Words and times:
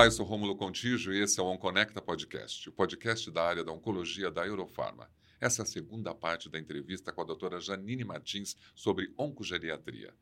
Olá, 0.00 0.06
eu 0.06 0.12
sou 0.12 0.24
Rômulo 0.24 0.56
Contígio 0.56 1.12
e 1.12 1.20
esse 1.20 1.38
é 1.38 1.42
o 1.42 1.46
OnConecta 1.46 2.00
Podcast, 2.00 2.66
o 2.70 2.72
podcast 2.72 3.30
da 3.30 3.44
área 3.44 3.62
da 3.62 3.70
oncologia 3.70 4.30
da 4.30 4.46
Eurofarma. 4.46 5.10
Essa 5.38 5.60
é 5.60 5.62
a 5.64 5.66
segunda 5.66 6.14
parte 6.14 6.48
da 6.48 6.58
entrevista 6.58 7.12
com 7.12 7.20
a 7.20 7.24
doutora 7.24 7.60
Janine 7.60 8.02
Martins 8.02 8.56
sobre 8.74 9.12
oncogeriatria. 9.18 10.14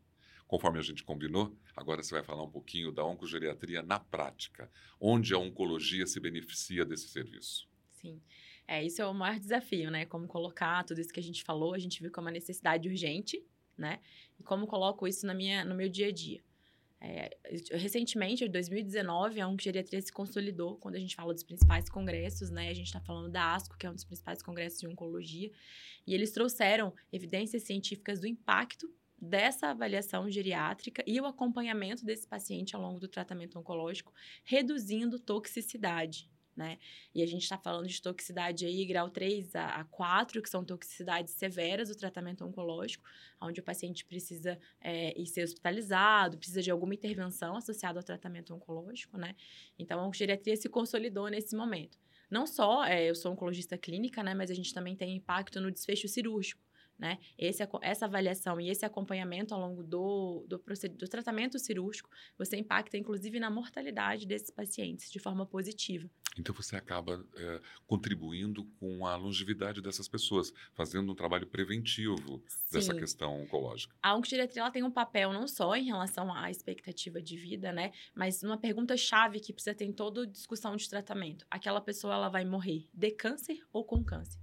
Conforme 0.49 0.81
a 0.81 0.83
gente 0.83 1.05
combinou, 1.05 1.57
agora 1.77 2.03
você 2.03 2.13
vai 2.13 2.25
falar 2.25 2.43
um 2.43 2.51
pouquinho 2.51 2.91
da 2.91 3.05
oncogeriatria 3.05 3.81
na 3.81 4.01
prática, 4.01 4.69
onde 5.01 5.33
a 5.33 5.39
oncologia 5.39 6.09
se 6.09 6.19
beneficia 6.19 6.85
desse 6.85 7.07
serviço. 7.07 7.69
Sim. 7.93 8.21
É, 8.67 8.85
isso 8.85 9.01
é 9.01 9.07
o 9.07 9.15
maior 9.15 9.39
desafio, 9.39 9.93
né? 9.93 10.05
Como 10.07 10.27
colocar 10.27 10.83
tudo 10.83 11.01
isso 11.01 11.13
que 11.13 11.21
a 11.21 11.23
gente 11.23 11.45
falou, 11.45 11.73
a 11.73 11.79
gente 11.79 12.03
viu 12.03 12.11
como 12.11 12.27
uma 12.27 12.33
necessidade 12.33 12.89
urgente, 12.89 13.47
né? 13.77 14.01
E 14.41 14.43
como 14.43 14.67
coloco 14.67 15.07
isso 15.07 15.25
na 15.25 15.35
minha, 15.35 15.65
no 15.65 15.77
meu 15.77 15.89
dia 15.89 16.09
a 16.09 16.13
dia. 16.13 16.43
É, 17.01 17.31
recentemente, 17.73 18.45
em 18.45 18.51
2019, 18.51 19.41
a 19.41 19.47
Oncogeriatria 19.47 20.01
se 20.01 20.13
consolidou 20.13 20.77
quando 20.77 20.97
a 20.97 20.99
gente 20.99 21.15
fala 21.15 21.33
dos 21.33 21.45
principais 21.45 21.89
congressos, 21.89 22.51
né? 22.51 22.69
A 22.69 22.75
gente 22.75 22.87
está 22.87 23.01
falando 23.01 23.31
da 23.31 23.55
ASCO, 23.55 23.79
que 23.79 23.87
é 23.87 23.91
um 23.91 23.95
dos 23.95 24.05
principais 24.05 24.43
congressos 24.43 24.81
de 24.81 24.89
oncologia, 24.89 25.51
e 26.07 26.15
eles 26.15 26.33
trouxeram 26.33 26.93
evidências 27.13 27.63
científicas 27.63 28.21
do 28.21 28.27
impacto 28.27 28.93
dessa 29.21 29.69
avaliação 29.69 30.29
geriátrica 30.31 31.03
e 31.07 31.21
o 31.21 31.27
acompanhamento 31.27 32.05
desse 32.05 32.27
paciente 32.27 32.75
ao 32.75 32.83
longo 32.83 33.01
do 33.01 33.09
tratamento 33.09 33.59
oncológico, 33.59 34.13
reduzindo 34.45 35.19
toxicidade, 35.19 36.29
né? 36.59 36.77
E 37.15 37.23
a 37.23 37.27
gente 37.27 37.43
está 37.43 37.57
falando 37.57 37.87
de 37.87 38.03
toxicidade 38.03 38.67
aí, 38.67 38.85
grau 38.85 39.09
3 39.09 39.55
a, 39.55 39.85
4, 39.85 40.43
que 40.43 40.51
são 40.51 40.65
toxicidades 40.65 41.33
severas 41.35 41.89
do 41.89 41.95
tratamento 41.95 42.45
oncológico, 42.45 43.05
onde 43.41 43.61
o 43.61 43.63
paciente 43.63 44.05
precisa 44.05 44.59
é, 44.81 45.19
ir 45.19 45.27
ser 45.27 45.45
hospitalizado, 45.45 46.37
precisa 46.37 46.61
de 46.61 46.71
alguma 46.71 46.95
intervenção 46.95 47.57
associada 47.57 48.01
ao 48.01 48.05
tratamento 48.05 48.53
oncológico, 48.53 49.17
né? 49.17 49.37
Então, 49.79 50.01
a 50.01 50.03
oncogeriatria 50.05 50.57
se 50.57 50.69
consolidou 50.69 51.29
nesse 51.29 51.57
momento. 51.57 51.97
Não 52.29 52.47
só 52.47 52.85
é, 52.85 53.09
eu 53.09 53.15
sou 53.15 53.33
oncologista 53.33 53.79
clínica, 53.79 54.23
né? 54.23 54.35
Mas 54.35 54.51
a 54.51 54.55
gente 54.55 54.75
também 54.75 54.97
tem 54.97 55.17
impacto 55.17 55.61
no 55.61 55.71
desfecho 55.71 56.09
cirúrgico 56.09 56.68
né? 56.99 57.19
Esse, 57.39 57.63
essa 57.83 58.07
avaliação 58.07 58.61
e 58.61 58.69
esse 58.69 58.85
acompanhamento 58.85 59.55
ao 59.55 59.61
longo 59.61 59.83
do, 59.83 60.45
do, 60.49 60.61
do 60.97 61.09
tratamento 61.09 61.59
cirúrgico, 61.59 62.11
você 62.37 62.57
impacta 62.57 62.97
inclusive 62.97 63.39
na 63.39 63.51
mortalidade 63.51 64.27
desses 64.27 64.51
pacientes 64.51 65.11
de 65.11 65.19
forma 65.19 65.47
positiva. 65.47 66.11
Então 66.39 66.55
você 66.55 66.77
acaba 66.77 67.25
é, 67.37 67.61
contribuindo 67.87 68.65
com 68.79 69.07
a 69.07 69.17
longevidade 69.17 69.81
dessas 69.81 70.09
pessoas, 70.09 70.53
fazendo 70.73 71.11
um 71.11 71.15
trabalho 71.15 71.47
preventivo 71.47 72.43
Sim. 72.47 72.73
dessa 72.73 72.95
questão 72.95 73.43
oncológica. 73.43 73.95
A 74.03 74.15
oncogeriatria 74.15 74.71
tem 74.71 74.83
um 74.83 74.91
papel 74.91 75.33
não 75.33 75.49
só 75.49 75.75
em 75.77 75.85
relação 75.85 76.33
à 76.33 76.51
expectativa 76.51 77.21
de 77.21 77.37
vida, 77.37 77.73
né? 77.73 77.93
Mas 78.15 78.43
uma 78.43 78.57
pergunta 78.57 78.97
chave 78.97 79.41
que 79.41 79.53
precisa 79.53 79.75
ter 79.75 79.85
em 79.85 79.93
toda 79.93 80.27
discussão 80.27 80.77
de 80.77 80.89
tratamento. 80.89 81.45
Aquela 81.51 81.81
pessoa 81.81 82.15
ela 82.15 82.29
vai 82.29 82.45
morrer 82.45 82.89
de 82.93 83.11
câncer 83.11 83.61
ou 83.73 83.85
com 83.85 84.05
câncer? 84.05 84.41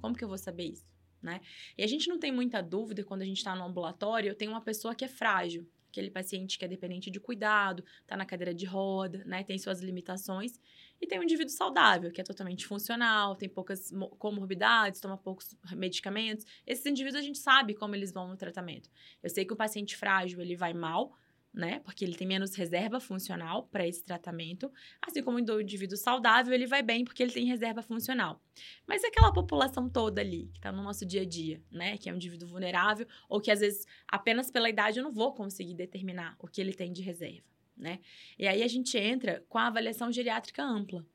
Como 0.00 0.14
que 0.14 0.22
eu 0.22 0.28
vou 0.28 0.38
saber 0.38 0.64
isso? 0.64 0.93
Né? 1.24 1.40
E 1.76 1.82
a 1.82 1.86
gente 1.86 2.08
não 2.08 2.18
tem 2.18 2.30
muita 2.30 2.62
dúvida 2.62 3.02
quando 3.02 3.22
a 3.22 3.24
gente 3.24 3.38
está 3.38 3.56
no 3.56 3.64
ambulatório, 3.64 4.34
tem 4.34 4.48
uma 4.48 4.60
pessoa 4.60 4.94
que 4.94 5.04
é 5.04 5.08
frágil, 5.08 5.66
aquele 5.88 6.10
paciente 6.10 6.58
que 6.58 6.64
é 6.64 6.68
dependente 6.68 7.10
de 7.10 7.20
cuidado, 7.20 7.84
está 8.02 8.16
na 8.16 8.26
cadeira 8.26 8.52
de 8.52 8.66
roda, 8.66 9.24
né? 9.24 9.44
Tem 9.44 9.56
suas 9.58 9.80
limitações. 9.80 10.60
E 11.00 11.06
tem 11.06 11.18
um 11.18 11.22
indivíduo 11.22 11.52
saudável, 11.52 12.10
que 12.10 12.20
é 12.20 12.24
totalmente 12.24 12.66
funcional, 12.66 13.36
tem 13.36 13.48
poucas 13.48 13.92
comorbidades, 14.18 15.00
toma 15.00 15.16
poucos 15.16 15.56
medicamentos. 15.72 16.44
Esses 16.66 16.84
indivíduos 16.86 17.22
a 17.22 17.24
gente 17.24 17.38
sabe 17.38 17.74
como 17.74 17.94
eles 17.94 18.12
vão 18.12 18.28
no 18.28 18.36
tratamento. 18.36 18.90
Eu 19.22 19.30
sei 19.30 19.44
que 19.44 19.52
o 19.52 19.56
paciente 19.56 19.96
frágil, 19.96 20.40
ele 20.40 20.56
vai 20.56 20.74
mal, 20.74 21.16
né? 21.54 21.78
Porque 21.80 22.04
ele 22.04 22.16
tem 22.16 22.26
menos 22.26 22.54
reserva 22.56 22.98
funcional 22.98 23.68
para 23.68 23.86
esse 23.86 24.02
tratamento, 24.02 24.70
assim 25.00 25.22
como 25.22 25.38
o 25.38 25.60
indivíduo 25.60 25.96
saudável, 25.96 26.52
ele 26.52 26.66
vai 26.66 26.82
bem 26.82 27.04
porque 27.04 27.22
ele 27.22 27.32
tem 27.32 27.46
reserva 27.46 27.80
funcional. 27.80 28.42
Mas 28.86 29.04
é 29.04 29.06
aquela 29.06 29.32
população 29.32 29.88
toda 29.88 30.20
ali, 30.20 30.50
que 30.52 30.58
está 30.58 30.72
no 30.72 30.82
nosso 30.82 31.06
dia 31.06 31.22
a 31.22 31.24
dia, 31.24 31.62
né? 31.70 31.96
Que 31.96 32.10
é 32.10 32.12
um 32.12 32.16
indivíduo 32.16 32.48
vulnerável, 32.48 33.06
ou 33.28 33.40
que 33.40 33.50
às 33.50 33.60
vezes, 33.60 33.86
apenas 34.08 34.50
pela 34.50 34.68
idade, 34.68 34.98
eu 34.98 35.04
não 35.04 35.12
vou 35.12 35.32
conseguir 35.32 35.74
determinar 35.74 36.36
o 36.40 36.48
que 36.48 36.60
ele 36.60 36.74
tem 36.74 36.92
de 36.92 37.02
reserva, 37.02 37.46
né? 37.76 38.00
E 38.36 38.48
aí 38.48 38.62
a 38.62 38.68
gente 38.68 38.98
entra 38.98 39.44
com 39.48 39.58
a 39.58 39.68
avaliação 39.68 40.10
geriátrica 40.10 40.62
ampla 40.62 41.06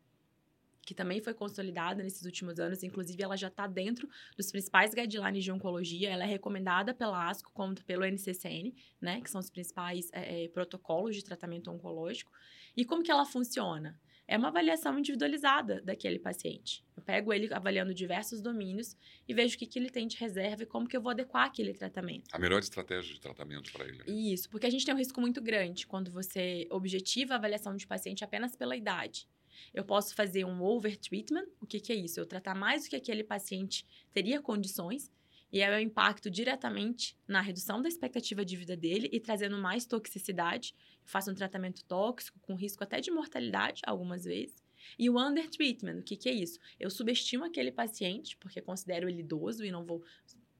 que 0.89 0.95
também 0.95 1.21
foi 1.21 1.35
consolidada 1.35 2.01
nesses 2.01 2.25
últimos 2.25 2.59
anos, 2.59 2.81
inclusive 2.81 3.21
ela 3.21 3.37
já 3.37 3.47
está 3.47 3.67
dentro 3.67 4.09
dos 4.35 4.49
principais 4.49 4.91
guidelines 4.91 5.43
de 5.43 5.51
oncologia, 5.51 6.09
ela 6.09 6.23
é 6.23 6.27
recomendada 6.27 6.95
pela 6.95 7.29
ASCO 7.29 7.51
quanto 7.53 7.85
pelo 7.85 8.03
NCCN, 8.03 8.73
né, 8.99 9.21
que 9.21 9.29
são 9.29 9.39
os 9.39 9.51
principais 9.51 10.09
é, 10.11 10.47
protocolos 10.47 11.15
de 11.15 11.23
tratamento 11.23 11.69
oncológico. 11.69 12.31
E 12.75 12.83
como 12.83 13.03
que 13.03 13.11
ela 13.11 13.23
funciona? 13.23 14.01
É 14.27 14.35
uma 14.35 14.47
avaliação 14.47 14.97
individualizada 14.97 15.79
daquele 15.83 16.17
paciente. 16.17 16.83
Eu 16.97 17.03
pego 17.03 17.31
ele 17.31 17.53
avaliando 17.53 17.93
diversos 17.93 18.41
domínios 18.41 18.97
e 19.27 19.33
vejo 19.33 19.57
o 19.57 19.59
que, 19.59 19.67
que 19.67 19.77
ele 19.77 19.91
tem 19.91 20.07
de 20.07 20.17
reserva 20.17 20.63
e 20.63 20.65
como 20.65 20.87
que 20.87 20.97
eu 20.97 21.01
vou 21.01 21.11
adequar 21.11 21.45
aquele 21.45 21.71
tratamento. 21.71 22.29
A 22.33 22.39
melhor 22.39 22.61
estratégia 22.61 23.13
de 23.13 23.21
tratamento 23.21 23.71
para 23.71 23.85
ele. 23.85 23.99
Né? 23.99 24.05
Isso, 24.07 24.49
porque 24.49 24.65
a 24.65 24.69
gente 24.71 24.83
tem 24.83 24.95
um 24.95 24.97
risco 24.97 25.21
muito 25.21 25.39
grande 25.39 25.85
quando 25.85 26.09
você 26.09 26.67
objetiva 26.71 27.35
a 27.35 27.37
avaliação 27.37 27.75
de 27.75 27.85
paciente 27.85 28.23
apenas 28.23 28.55
pela 28.55 28.75
idade. 28.75 29.27
Eu 29.73 29.83
posso 29.83 30.15
fazer 30.15 30.45
um 30.45 30.61
overtreatment. 30.61 31.45
O 31.61 31.65
que, 31.65 31.79
que 31.79 31.91
é 31.91 31.95
isso? 31.95 32.19
Eu 32.19 32.25
tratar 32.25 32.55
mais 32.55 32.83
do 32.83 32.89
que 32.89 32.95
aquele 32.95 33.23
paciente 33.23 33.85
teria 34.13 34.41
condições. 34.41 35.11
E 35.51 35.63
aí 35.63 35.73
eu 35.73 35.79
impacto 35.79 36.29
diretamente 36.29 37.17
na 37.27 37.41
redução 37.41 37.81
da 37.81 37.89
expectativa 37.89 38.45
de 38.45 38.55
vida 38.55 38.77
dele 38.77 39.09
e 39.11 39.19
trazendo 39.19 39.57
mais 39.57 39.85
toxicidade. 39.85 40.75
Eu 41.01 41.09
faço 41.09 41.31
um 41.31 41.35
tratamento 41.35 41.83
tóxico 41.85 42.39
com 42.39 42.55
risco 42.55 42.83
até 42.83 43.01
de 43.01 43.09
mortalidade, 43.09 43.81
algumas 43.85 44.25
vezes. 44.25 44.63
E 44.97 45.09
o 45.09 45.19
undertreatment, 45.19 45.99
o 45.99 46.03
que, 46.03 46.15
que 46.15 46.29
é 46.29 46.33
isso? 46.33 46.59
Eu 46.79 46.89
subestimo 46.89 47.43
aquele 47.43 47.71
paciente, 47.71 48.37
porque 48.37 48.61
considero 48.61 49.09
ele 49.09 49.21
idoso 49.21 49.63
e 49.63 49.71
não 49.71 49.85
vou 49.85 50.03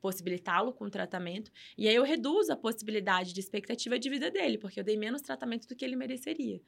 possibilitá-lo 0.01 0.73
com 0.73 0.89
tratamento. 0.89 1.51
E 1.77 1.87
aí 1.87 1.95
eu 1.95 2.03
reduzo 2.03 2.51
a 2.51 2.55
possibilidade 2.55 3.33
de 3.33 3.39
expectativa 3.39 3.97
de 3.99 4.09
vida 4.09 4.31
dele, 4.31 4.57
porque 4.57 4.79
eu 4.79 4.83
dei 4.83 4.97
menos 4.97 5.21
tratamento 5.21 5.67
do 5.67 5.75
que 5.75 5.85
ele 5.85 5.95
mereceria 5.95 6.61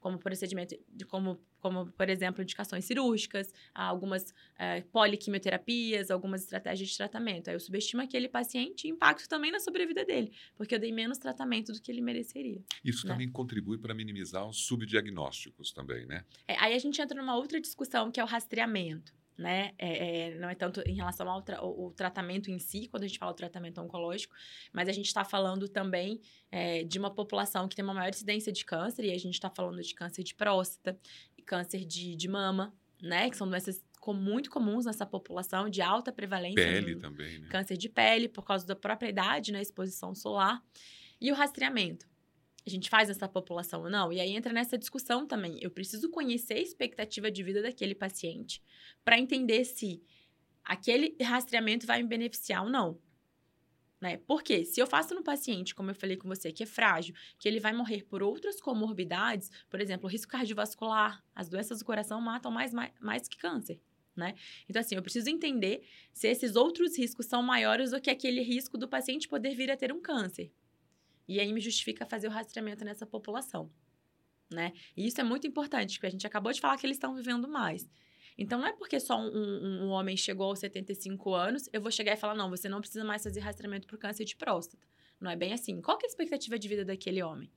como 0.00 0.18
procedimento, 0.18 0.76
de 0.88 1.04
como, 1.04 1.40
como, 1.60 1.86
por 1.92 2.08
exemplo, 2.08 2.42
indicações 2.42 2.84
cirúrgicas, 2.84 3.52
algumas 3.74 4.32
é, 4.58 4.82
poliquimioterapias, 4.82 6.10
algumas 6.10 6.42
estratégias 6.42 6.88
de 6.88 6.96
tratamento. 6.96 7.48
Aí 7.48 7.54
eu 7.54 7.60
subestimo 7.60 8.02
aquele 8.02 8.28
paciente 8.28 8.86
e 8.86 8.90
impacto 8.90 9.28
também 9.28 9.50
na 9.50 9.60
sobrevida 9.60 10.04
dele, 10.04 10.32
porque 10.56 10.74
eu 10.74 10.78
dei 10.78 10.92
menos 10.92 11.18
tratamento 11.18 11.72
do 11.72 11.80
que 11.80 11.90
ele 11.90 12.00
mereceria. 12.00 12.62
Isso 12.84 13.06
né? 13.06 13.12
também 13.12 13.30
contribui 13.30 13.78
para 13.78 13.94
minimizar 13.94 14.48
os 14.48 14.66
subdiagnósticos 14.66 15.72
também, 15.72 16.06
né? 16.06 16.24
É, 16.46 16.56
aí 16.58 16.74
a 16.74 16.78
gente 16.78 17.00
entra 17.00 17.20
numa 17.20 17.36
outra 17.36 17.60
discussão, 17.60 18.10
que 18.10 18.20
é 18.20 18.24
o 18.24 18.26
rastreamento 18.26 19.18
né? 19.38 19.72
É, 19.78 20.30
é, 20.30 20.34
não 20.34 20.50
é 20.50 20.54
tanto 20.54 20.80
em 20.80 20.94
relação 20.94 21.30
ao 21.30 21.40
tra 21.40 21.64
o, 21.64 21.86
o, 21.86 21.90
tratamento 21.92 22.50
em 22.50 22.58
si, 22.58 22.88
quando 22.88 23.04
a 23.04 23.06
gente 23.06 23.18
fala 23.18 23.32
do 23.32 23.36
tratamento 23.36 23.80
oncológico, 23.80 24.34
mas 24.72 24.88
a 24.88 24.92
gente 24.92 25.06
está 25.06 25.24
falando 25.24 25.68
também 25.68 26.20
é, 26.50 26.82
de 26.82 26.98
uma 26.98 27.14
população 27.14 27.68
que 27.68 27.76
tem 27.76 27.84
uma 27.84 27.94
maior 27.94 28.10
incidência 28.10 28.52
de 28.52 28.64
câncer, 28.64 29.04
e 29.04 29.12
a 29.12 29.18
gente 29.18 29.34
está 29.34 29.48
falando 29.48 29.80
de 29.80 29.94
câncer 29.94 30.24
de 30.24 30.34
próstata, 30.34 30.98
câncer 31.46 31.84
de, 31.84 32.16
de 32.16 32.28
mama, 32.28 32.74
né? 33.00 33.30
Que 33.30 33.36
são 33.36 33.48
doenças 33.48 33.82
com, 34.00 34.12
muito 34.12 34.50
comuns 34.50 34.86
nessa 34.86 35.06
população, 35.06 35.68
de 35.68 35.80
alta 35.80 36.12
prevalência. 36.12 36.62
Pele 36.62 36.96
também, 36.96 37.38
né? 37.38 37.48
Câncer 37.48 37.76
de 37.76 37.88
pele, 37.88 38.28
por 38.28 38.44
causa 38.44 38.66
da 38.66 38.74
própria 38.74 39.08
idade, 39.08 39.52
né? 39.52 39.62
Exposição 39.62 40.14
solar. 40.14 40.62
E 41.20 41.30
o 41.30 41.34
rastreamento 41.34 42.07
a 42.68 42.70
gente 42.70 42.90
faz 42.90 43.08
essa 43.08 43.26
população 43.26 43.82
ou 43.82 43.90
não? 43.90 44.12
E 44.12 44.20
aí 44.20 44.36
entra 44.36 44.52
nessa 44.52 44.76
discussão 44.76 45.26
também. 45.26 45.58
Eu 45.60 45.70
preciso 45.70 46.10
conhecer 46.10 46.54
a 46.54 46.60
expectativa 46.60 47.30
de 47.30 47.42
vida 47.42 47.62
daquele 47.62 47.94
paciente 47.94 48.62
para 49.04 49.18
entender 49.18 49.64
se 49.64 50.02
aquele 50.62 51.16
rastreamento 51.20 51.86
vai 51.86 52.02
me 52.02 52.08
beneficiar 52.08 52.62
ou 52.62 52.70
não. 52.70 53.00
Né? 54.00 54.18
Porque 54.18 54.64
se 54.64 54.80
eu 54.80 54.86
faço 54.86 55.14
no 55.14 55.24
paciente, 55.24 55.74
como 55.74 55.90
eu 55.90 55.94
falei 55.94 56.16
com 56.16 56.28
você, 56.28 56.52
que 56.52 56.62
é 56.62 56.66
frágil, 56.66 57.14
que 57.38 57.48
ele 57.48 57.58
vai 57.58 57.72
morrer 57.72 58.04
por 58.04 58.22
outras 58.22 58.60
comorbidades, 58.60 59.50
por 59.68 59.80
exemplo, 59.80 60.08
risco 60.08 60.30
cardiovascular, 60.30 61.24
as 61.34 61.48
doenças 61.48 61.80
do 61.80 61.84
coração 61.84 62.20
matam 62.20 62.52
mais, 62.52 62.72
mais, 62.72 62.92
mais 63.00 63.26
que 63.26 63.36
câncer. 63.36 63.80
Né? 64.14 64.34
Então, 64.68 64.80
assim, 64.80 64.94
eu 64.94 65.02
preciso 65.02 65.30
entender 65.30 65.82
se 66.12 66.28
esses 66.28 66.54
outros 66.54 66.98
riscos 66.98 67.26
são 67.26 67.42
maiores 67.42 67.92
do 67.92 68.00
que 68.00 68.10
aquele 68.10 68.42
risco 68.42 68.76
do 68.76 68.88
paciente 68.88 69.26
poder 69.26 69.54
vir 69.54 69.70
a 69.70 69.76
ter 69.76 69.92
um 69.92 70.00
câncer. 70.00 70.52
E 71.28 71.38
aí 71.38 71.52
me 71.52 71.60
justifica 71.60 72.06
fazer 72.06 72.26
o 72.26 72.30
rastreamento 72.30 72.84
nessa 72.84 73.06
população, 73.06 73.70
né? 74.50 74.72
E 74.96 75.06
isso 75.06 75.20
é 75.20 75.24
muito 75.24 75.46
importante, 75.46 75.94
porque 75.94 76.06
a 76.06 76.10
gente 76.10 76.26
acabou 76.26 76.50
de 76.50 76.60
falar 76.60 76.78
que 76.78 76.86
eles 76.86 76.96
estão 76.96 77.14
vivendo 77.14 77.46
mais. 77.46 77.88
Então, 78.38 78.60
não 78.60 78.66
é 78.66 78.72
porque 78.72 78.98
só 78.98 79.18
um, 79.20 79.26
um, 79.26 79.84
um, 79.84 79.88
homem 79.88 80.16
chegou 80.16 80.46
aos 80.46 80.60
75 80.60 81.34
anos, 81.34 81.68
eu 81.72 81.82
vou 81.82 81.90
chegar 81.90 82.12
e 82.12 82.16
falar, 82.16 82.34
não, 82.34 82.48
você 82.48 82.68
não 82.68 82.80
precisa 82.80 83.04
mais 83.04 83.22
fazer 83.22 83.40
rastreamento 83.40 83.92
o 83.94 83.98
câncer 83.98 84.24
de 84.24 84.36
próstata. 84.36 84.86
Não 85.20 85.28
é 85.28 85.34
bem 85.34 85.52
assim. 85.52 85.82
Qual 85.82 85.98
é 86.00 86.04
a 86.04 86.06
expectativa 86.06 86.56
de 86.56 86.68
vida 86.68 86.84
daquele 86.84 87.20
homem? 87.20 87.50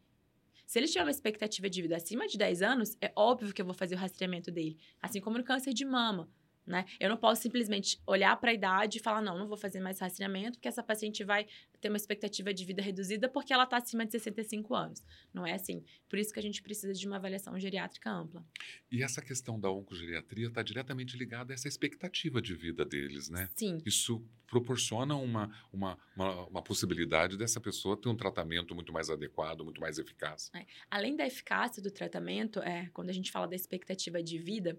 Se 0.65 0.79
ele 0.79 0.88
tiver 0.88 1.03
uma 1.03 1.12
expectativa 1.12 1.69
de 1.69 1.81
vida 1.81 1.95
acima 1.95 2.25
de 2.27 2.38
10 2.38 2.62
anos, 2.63 2.97
é 3.00 3.12
óbvio 3.15 3.53
que 3.53 3.62
eu 3.62 3.65
vou 3.65 3.75
fazer 3.75 3.95
o 3.95 3.97
rastreamento 3.97 4.50
dele. 4.50 4.77
Assim 5.00 5.21
como 5.21 5.38
no 5.38 5.44
câncer 5.44 5.74
de 5.74 5.85
mama, 5.85 6.29
Né? 6.66 6.86
Eu 7.00 7.10
não 7.10 7.18
posso 7.18 7.42
simplesmente 7.42 8.00
olhar 8.06 8.36
para 8.40 8.52
a 8.52 8.54
idade 8.54 8.98
e 8.98 9.02
falar, 9.02 9.22
não, 9.22 9.38
não 9.38 9.48
vou 9.48 9.58
fazer 9.58 9.80
mais 9.80 10.00
rastreamento, 10.00 10.58
porque 10.58 10.68
essa 10.68 10.84
paciente 10.84 11.24
vai 11.24 11.48
ter 11.81 11.90
uma 11.90 11.98
expectativa 11.98 12.54
de 12.54 12.63
vida 12.63 12.81
reduzida 12.81 13.28
porque 13.28 13.52
ela 13.52 13.63
está 13.63 13.78
acima 13.78 14.06
de 14.06 14.12
65 14.12 14.75
anos. 14.75 15.04
Não 15.34 15.46
é 15.46 15.54
assim. 15.54 15.84
Por 16.08 16.19
isso 16.19 16.31
que 16.31 16.40
a 16.40 16.44
gente 16.44 16.62
precisa 16.62 16.94
de 16.94 17.08
uma 17.08 17.16
avaliação 17.16 17.60
geriátrica 17.60 18.12
ampla. 18.12 18.46
E 18.92 19.04
essa 19.04 19.22
questão 19.22 19.60
da 19.60 19.69
oncogeriatria 19.72 20.48
está 20.48 20.62
diretamente 20.62 21.18
ligada 21.18 21.52
a 21.52 21.56
essa 21.56 21.68
expectativa 21.68 22.42
de 22.42 22.54
vida 22.54 22.86
deles, 22.86 23.30
né? 23.30 23.50
Sim. 23.56 23.81
Isso 23.86 24.24
proporciona 24.52 25.16
uma, 25.16 25.50
uma, 25.72 25.98
uma, 26.16 26.46
uma 26.48 26.62
possibilidade 26.62 27.38
dessa 27.38 27.60
pessoa 27.60 28.00
ter 28.00 28.10
um 28.10 28.16
tratamento 28.16 28.75
muito 28.75 28.92
mais 28.92 29.10
adequado, 29.10 29.63
muito 29.63 29.80
mais 29.80 29.98
eficaz. 29.98 30.52
É. 30.54 30.66
Além 30.90 31.16
da 31.16 31.25
eficácia 31.25 31.81
do 31.81 31.90
tratamento, 31.90 32.60
é, 32.60 32.90
quando 32.94 33.10
a 33.10 33.13
gente 33.13 33.31
fala 33.31 33.48
da 33.48 33.56
expectativa 33.56 34.22
de 34.22 34.38
vida, 34.38 34.78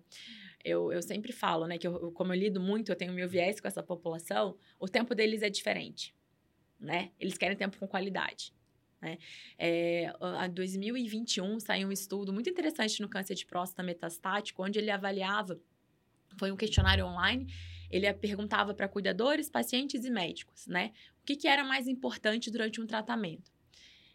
eu, 0.64 0.92
eu 0.92 1.02
sempre 1.02 1.32
falo, 1.32 1.66
né, 1.66 1.78
que 1.78 1.86
eu, 1.86 2.12
como 2.12 2.32
eu 2.32 2.38
lido 2.38 2.60
muito, 2.60 2.90
eu 2.90 2.96
tenho 2.96 3.12
meu 3.12 3.28
viés 3.28 3.60
com 3.60 3.68
essa 3.68 3.82
população, 3.82 4.56
o 4.78 4.88
tempo 4.88 5.14
deles 5.14 5.42
é 5.42 5.50
diferente, 5.50 6.14
né? 6.78 7.10
Eles 7.18 7.36
querem 7.36 7.56
tempo 7.56 7.78
com 7.78 7.86
qualidade. 7.86 8.52
Né? 9.00 9.18
É, 9.58 10.12
em 10.46 10.50
2021 10.52 11.58
saiu 11.58 11.88
um 11.88 11.92
estudo 11.92 12.32
muito 12.32 12.48
interessante 12.48 13.00
no 13.00 13.08
câncer 13.08 13.34
de 13.34 13.44
próstata 13.44 13.82
metastático, 13.82 14.62
onde 14.62 14.78
ele 14.78 14.90
avaliava, 14.90 15.60
foi 16.38 16.52
um 16.52 16.56
questionário 16.56 17.04
online, 17.04 17.52
ele 17.90 18.10
perguntava 18.14 18.72
para 18.72 18.88
cuidadores, 18.88 19.50
pacientes 19.50 20.04
e 20.04 20.10
médicos, 20.10 20.66
né? 20.66 20.92
O 21.20 21.24
que, 21.24 21.36
que 21.36 21.46
era 21.46 21.62
mais 21.62 21.86
importante 21.86 22.50
durante 22.50 22.80
um 22.80 22.86
tratamento. 22.86 23.52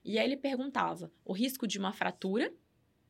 E 0.04 0.18
aí 0.18 0.26
ele 0.26 0.38
perguntava 0.38 1.12
o 1.24 1.34
risco 1.34 1.68
de 1.68 1.78
uma 1.78 1.92
fratura, 1.92 2.52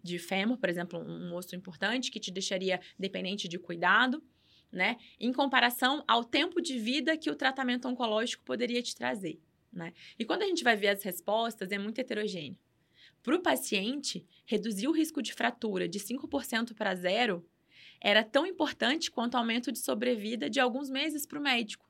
de 0.07 0.18
fêmur, 0.18 0.57
por 0.57 0.69
exemplo, 0.69 1.00
um 1.00 1.36
osso 1.36 1.56
importante 1.56 2.09
que 2.09 2.19
te 2.19 2.31
deixaria 2.31 2.80
dependente 2.98 3.48
de 3.48 3.59
cuidado, 3.59 4.24
né? 4.71 4.98
Em 5.19 5.33
comparação 5.33 6.04
ao 6.07 6.24
tempo 6.24 6.62
de 6.62 6.80
vida 6.80 7.18
que 7.18 7.30
o 7.30 7.36
tratamento 7.36 7.88
oncológico 7.88 8.44
poderia 8.44 8.81
te 8.81 8.95
trazer, 8.95 9.39
né? 9.71 9.94
E 10.18 10.25
quando 10.25 10.44
a 10.44 10.48
gente 10.48 10.63
vai 10.63 10.75
ver 10.75 10.89
as 10.89 11.04
respostas, 11.04 11.71
é 11.71 11.77
muito 11.77 12.00
heterogêneo. 12.00 12.57
Para 13.21 13.36
o 13.36 13.42
paciente, 13.42 14.25
reduzir 14.45 14.88
o 14.88 14.92
risco 14.92 15.21
de 15.21 15.33
fratura 15.33 15.88
de 15.88 16.00
5% 16.00 16.74
para 16.74 16.95
zero 16.95 17.45
era 18.00 18.24
tão 18.24 18.45
importante 18.45 19.12
quanto 19.12 19.33
o 19.33 19.38
aumento 19.38 19.71
de 19.71 19.80
sobrevida 19.80 20.50
de 20.50 20.59
alguns 20.59 20.89
meses 20.89 21.25
para 21.25 21.39
o 21.39 21.42
médico. 21.42 21.88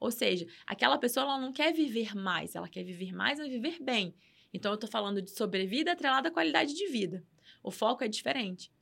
Ou 0.00 0.10
seja, 0.10 0.46
aquela 0.66 0.98
pessoa 0.98 1.24
ela 1.24 1.38
não 1.38 1.52
quer 1.52 1.72
viver 1.72 2.14
mais, 2.14 2.54
ela 2.54 2.68
quer 2.68 2.84
viver 2.84 3.12
mais 3.12 3.38
e 3.38 3.48
viver 3.48 3.82
bem. 3.82 4.14
Então, 4.54 4.70
eu 4.70 4.76
estou 4.76 4.88
falando 4.88 5.20
de 5.20 5.32
sobrevida 5.32 5.90
atrelada 5.90 6.28
à 6.28 6.30
qualidade 6.30 6.74
de 6.74 6.86
vida. 6.86 7.26
O 7.60 7.72
foco 7.72 8.04
é 8.04 8.08
diferente. 8.08 8.72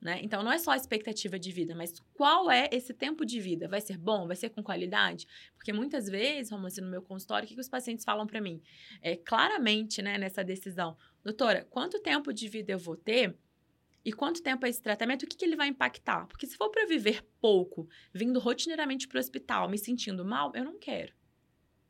Né? 0.00 0.18
Então, 0.22 0.42
não 0.42 0.50
é 0.50 0.58
só 0.58 0.72
a 0.72 0.76
expectativa 0.76 1.38
de 1.38 1.52
vida, 1.52 1.76
mas 1.76 2.00
qual 2.14 2.50
é 2.50 2.68
esse 2.72 2.92
tempo 2.92 3.24
de 3.24 3.38
vida? 3.38 3.68
Vai 3.68 3.80
ser 3.80 3.96
bom? 3.96 4.26
Vai 4.26 4.34
ser 4.34 4.48
com 4.48 4.64
qualidade? 4.64 5.28
Porque 5.54 5.72
muitas 5.72 6.08
vezes, 6.08 6.50
Romance, 6.50 6.80
no 6.80 6.90
meu 6.90 7.02
consultório, 7.02 7.44
o 7.44 7.48
que, 7.48 7.54
que 7.54 7.60
os 7.60 7.68
pacientes 7.68 8.04
falam 8.04 8.26
para 8.26 8.40
mim? 8.40 8.60
É, 9.00 9.14
claramente, 9.14 10.02
né, 10.02 10.18
nessa 10.18 10.42
decisão, 10.42 10.96
doutora, 11.22 11.64
quanto 11.70 12.00
tempo 12.00 12.32
de 12.32 12.48
vida 12.48 12.72
eu 12.72 12.78
vou 12.78 12.96
ter? 12.96 13.36
E 14.04 14.12
quanto 14.12 14.42
tempo 14.42 14.66
é 14.66 14.70
esse 14.70 14.82
tratamento? 14.82 15.22
O 15.22 15.26
que, 15.28 15.36
que 15.36 15.44
ele 15.44 15.54
vai 15.54 15.68
impactar? 15.68 16.26
Porque 16.26 16.46
se 16.46 16.56
for 16.56 16.70
para 16.70 16.86
viver 16.86 17.22
pouco, 17.40 17.86
vindo 18.12 18.40
rotineiramente 18.40 19.06
para 19.06 19.18
o 19.18 19.20
hospital, 19.20 19.68
me 19.68 19.78
sentindo 19.78 20.24
mal, 20.24 20.50
eu 20.54 20.64
não 20.64 20.78
quero 20.78 21.12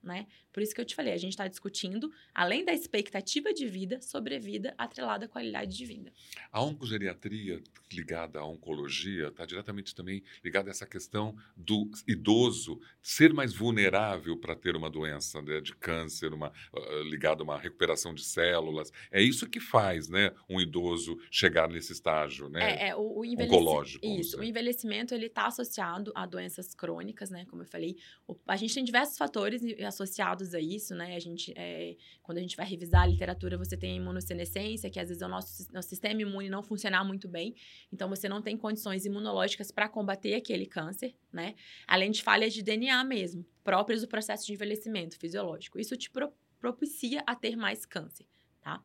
né? 0.02 0.26
Por 0.52 0.62
isso 0.62 0.74
que 0.74 0.80
eu 0.80 0.84
te 0.84 0.94
falei, 0.94 1.12
a 1.12 1.18
gente 1.18 1.32
está 1.32 1.46
discutindo, 1.46 2.10
além 2.34 2.64
da 2.64 2.72
expectativa 2.72 3.52
de 3.52 3.66
vida, 3.66 4.00
sobrevida 4.00 4.74
atrelada 4.76 5.26
à 5.26 5.28
qualidade 5.28 5.76
de 5.76 5.84
vida. 5.84 6.12
A 6.50 6.62
oncogeriatria 6.62 7.62
ligada 7.92 8.40
à 8.40 8.44
oncologia 8.44 9.28
está 9.28 9.44
diretamente 9.44 9.94
também 9.94 10.22
ligada 10.44 10.70
a 10.70 10.72
essa 10.72 10.86
questão 10.86 11.36
do 11.56 11.90
idoso 12.06 12.80
ser 13.02 13.32
mais 13.32 13.52
vulnerável 13.52 14.36
para 14.36 14.54
ter 14.54 14.76
uma 14.76 14.90
doença 14.90 15.40
né, 15.42 15.60
de 15.60 15.74
câncer, 15.74 16.32
uma, 16.32 16.52
uh, 16.72 17.02
ligada 17.04 17.42
a 17.42 17.44
uma 17.44 17.58
recuperação 17.58 18.14
de 18.14 18.24
células. 18.24 18.92
É 19.10 19.22
isso 19.22 19.48
que 19.48 19.60
faz 19.60 20.08
né, 20.08 20.32
um 20.48 20.60
idoso 20.60 21.18
chegar 21.30 21.68
nesse 21.68 21.92
estágio 21.92 22.48
né, 22.48 22.60
é, 22.60 22.88
é, 22.88 22.96
o, 22.96 23.00
o 23.00 23.42
oncológico. 23.42 24.04
Isso, 24.06 24.38
o 24.38 24.44
envelhecimento 24.44 25.14
está 25.14 25.46
associado 25.46 26.12
a 26.14 26.26
doenças 26.26 26.74
crônicas, 26.74 27.30
né, 27.30 27.44
como 27.48 27.62
eu 27.62 27.66
falei. 27.66 27.96
O, 28.26 28.36
a 28.46 28.56
gente 28.56 28.74
tem 28.74 28.84
diversos 28.84 29.18
fatores 29.18 29.62
associados 29.80 30.39
a 30.54 30.60
isso, 30.60 30.94
né? 30.94 31.14
A 31.14 31.18
gente, 31.18 31.52
é, 31.56 31.96
quando 32.22 32.38
a 32.38 32.40
gente 32.40 32.56
vai 32.56 32.66
revisar 32.66 33.02
a 33.02 33.06
literatura, 33.06 33.56
você 33.56 33.76
tem 33.76 33.92
a 33.92 33.96
imunossenescência, 33.96 34.90
que 34.90 34.98
às 34.98 35.08
vezes 35.08 35.22
é 35.22 35.26
o 35.26 35.28
nosso, 35.28 35.72
nosso 35.72 35.88
sistema 35.88 36.20
imune 36.22 36.48
não 36.48 36.62
funcionar 36.62 37.04
muito 37.04 37.28
bem. 37.28 37.54
Então, 37.92 38.08
você 38.08 38.28
não 38.28 38.42
tem 38.42 38.56
condições 38.56 39.04
imunológicas 39.04 39.70
para 39.70 39.88
combater 39.88 40.34
aquele 40.34 40.66
câncer, 40.66 41.14
né? 41.32 41.54
Além 41.86 42.10
de 42.10 42.22
falhas 42.22 42.52
de 42.52 42.62
DNA 42.62 43.04
mesmo, 43.04 43.44
próprias 43.62 44.00
do 44.00 44.08
processo 44.08 44.46
de 44.46 44.52
envelhecimento 44.52 45.18
fisiológico. 45.18 45.78
Isso 45.78 45.96
te 45.96 46.10
pro, 46.10 46.32
propicia 46.58 47.22
a 47.26 47.34
ter 47.34 47.56
mais 47.56 47.86
câncer 47.86 48.26
tá? 48.60 48.82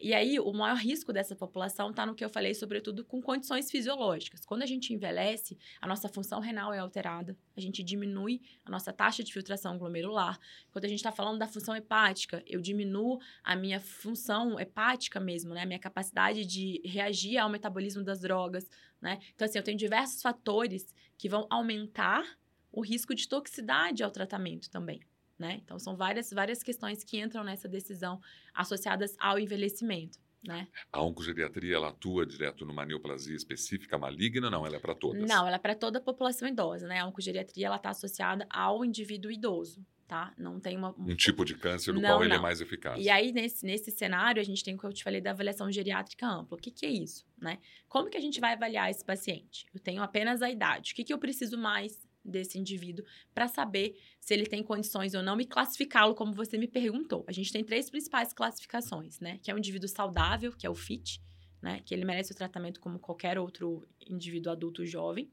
E 0.00 0.14
aí, 0.14 0.38
o 0.38 0.52
maior 0.52 0.76
risco 0.76 1.12
dessa 1.12 1.34
população 1.34 1.90
está 1.90 2.06
no 2.06 2.14
que 2.14 2.24
eu 2.24 2.30
falei, 2.30 2.54
sobretudo 2.54 3.04
com 3.04 3.20
condições 3.20 3.70
fisiológicas. 3.70 4.44
Quando 4.44 4.62
a 4.62 4.66
gente 4.66 4.92
envelhece, 4.92 5.58
a 5.80 5.86
nossa 5.86 6.08
função 6.08 6.40
renal 6.40 6.72
é 6.72 6.78
alterada, 6.78 7.36
a 7.56 7.60
gente 7.60 7.82
diminui 7.82 8.40
a 8.64 8.70
nossa 8.70 8.92
taxa 8.92 9.22
de 9.22 9.32
filtração 9.32 9.78
glomerular. 9.78 10.38
Quando 10.70 10.84
a 10.84 10.88
gente 10.88 10.98
está 10.98 11.12
falando 11.12 11.38
da 11.38 11.48
função 11.48 11.74
hepática, 11.74 12.42
eu 12.46 12.60
diminuo 12.60 13.18
a 13.42 13.56
minha 13.56 13.80
função 13.80 14.58
hepática 14.58 15.18
mesmo, 15.18 15.54
né? 15.54 15.62
A 15.62 15.66
minha 15.66 15.78
capacidade 15.78 16.44
de 16.44 16.80
reagir 16.84 17.38
ao 17.38 17.48
metabolismo 17.48 18.04
das 18.04 18.20
drogas, 18.20 18.68
né? 19.00 19.18
Então, 19.34 19.46
assim, 19.46 19.58
eu 19.58 19.64
tenho 19.64 19.78
diversos 19.78 20.22
fatores 20.22 20.94
que 21.18 21.28
vão 21.28 21.46
aumentar 21.50 22.24
o 22.72 22.82
risco 22.82 23.14
de 23.14 23.26
toxicidade 23.26 24.02
ao 24.02 24.10
tratamento 24.10 24.70
também. 24.70 25.00
Né? 25.38 25.60
Então, 25.62 25.78
são 25.78 25.96
várias, 25.96 26.30
várias 26.30 26.62
questões 26.62 27.04
que 27.04 27.20
entram 27.20 27.44
nessa 27.44 27.68
decisão 27.68 28.20
associadas 28.54 29.14
ao 29.18 29.38
envelhecimento. 29.38 30.18
Né? 30.46 30.68
A 30.92 31.02
oncogeriatria 31.02 31.74
ela 31.74 31.88
atua 31.88 32.24
direto 32.24 32.64
numa 32.64 32.86
neoplasia 32.86 33.34
específica 33.34 33.98
maligna? 33.98 34.48
Não, 34.48 34.64
ela 34.64 34.76
é 34.76 34.78
para 34.78 34.94
todas? 34.94 35.28
Não, 35.28 35.46
ela 35.46 35.56
é 35.56 35.58
para 35.58 35.74
toda 35.74 35.98
a 35.98 36.00
população 36.00 36.46
idosa. 36.48 36.86
Né? 36.86 37.00
A 37.00 37.06
oncogeriatria 37.06 37.74
está 37.74 37.90
associada 37.90 38.46
ao 38.48 38.84
indivíduo 38.84 39.30
idoso. 39.30 39.84
Tá? 40.06 40.32
Não 40.38 40.60
tem 40.60 40.76
uma... 40.76 40.94
Um 40.96 41.16
tipo 41.16 41.44
de 41.44 41.56
câncer 41.56 41.92
do 41.92 42.00
não, 42.00 42.10
qual 42.10 42.24
ele 42.24 42.34
é 42.34 42.38
mais 42.38 42.60
eficaz. 42.60 43.04
E 43.04 43.10
aí, 43.10 43.32
nesse, 43.32 43.66
nesse 43.66 43.90
cenário, 43.90 44.40
a 44.40 44.44
gente 44.44 44.62
tem 44.62 44.76
o 44.76 44.78
que 44.78 44.86
eu 44.86 44.92
te 44.92 45.02
falei 45.02 45.20
da 45.20 45.32
avaliação 45.32 45.70
geriátrica 45.70 46.24
ampla. 46.28 46.56
O 46.56 46.60
que, 46.60 46.70
que 46.70 46.86
é 46.86 46.90
isso? 46.90 47.26
Né? 47.36 47.58
Como 47.88 48.08
que 48.08 48.16
a 48.16 48.20
gente 48.20 48.38
vai 48.38 48.52
avaliar 48.52 48.88
esse 48.88 49.04
paciente? 49.04 49.66
Eu 49.74 49.80
tenho 49.80 50.00
apenas 50.00 50.42
a 50.42 50.48
idade. 50.48 50.92
O 50.92 50.94
que, 50.94 51.02
que 51.02 51.12
eu 51.12 51.18
preciso 51.18 51.58
mais 51.58 52.06
desse 52.26 52.58
indivíduo 52.58 53.04
para 53.34 53.48
saber 53.48 53.98
se 54.20 54.34
ele 54.34 54.46
tem 54.46 54.62
condições 54.62 55.14
ou 55.14 55.22
não 55.22 55.40
e 55.40 55.46
classificá-lo 55.46 56.14
como 56.14 56.32
você 56.32 56.58
me 56.58 56.66
perguntou. 56.66 57.24
A 57.26 57.32
gente 57.32 57.52
tem 57.52 57.64
três 57.64 57.88
principais 57.88 58.32
classificações, 58.32 59.20
né? 59.20 59.38
Que 59.42 59.50
é 59.50 59.54
o 59.54 59.58
indivíduo 59.58 59.88
saudável, 59.88 60.52
que 60.52 60.66
é 60.66 60.70
o 60.70 60.74
FIT, 60.74 61.20
né? 61.62 61.80
Que 61.84 61.94
ele 61.94 62.04
merece 62.04 62.32
o 62.32 62.34
tratamento 62.34 62.80
como 62.80 62.98
qualquer 62.98 63.38
outro 63.38 63.86
indivíduo 64.08 64.52
adulto 64.52 64.84
jovem. 64.84 65.30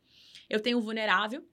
Eu 0.50 0.60
tenho 0.60 0.78
o 0.78 0.82
vulnerável, 0.82 1.46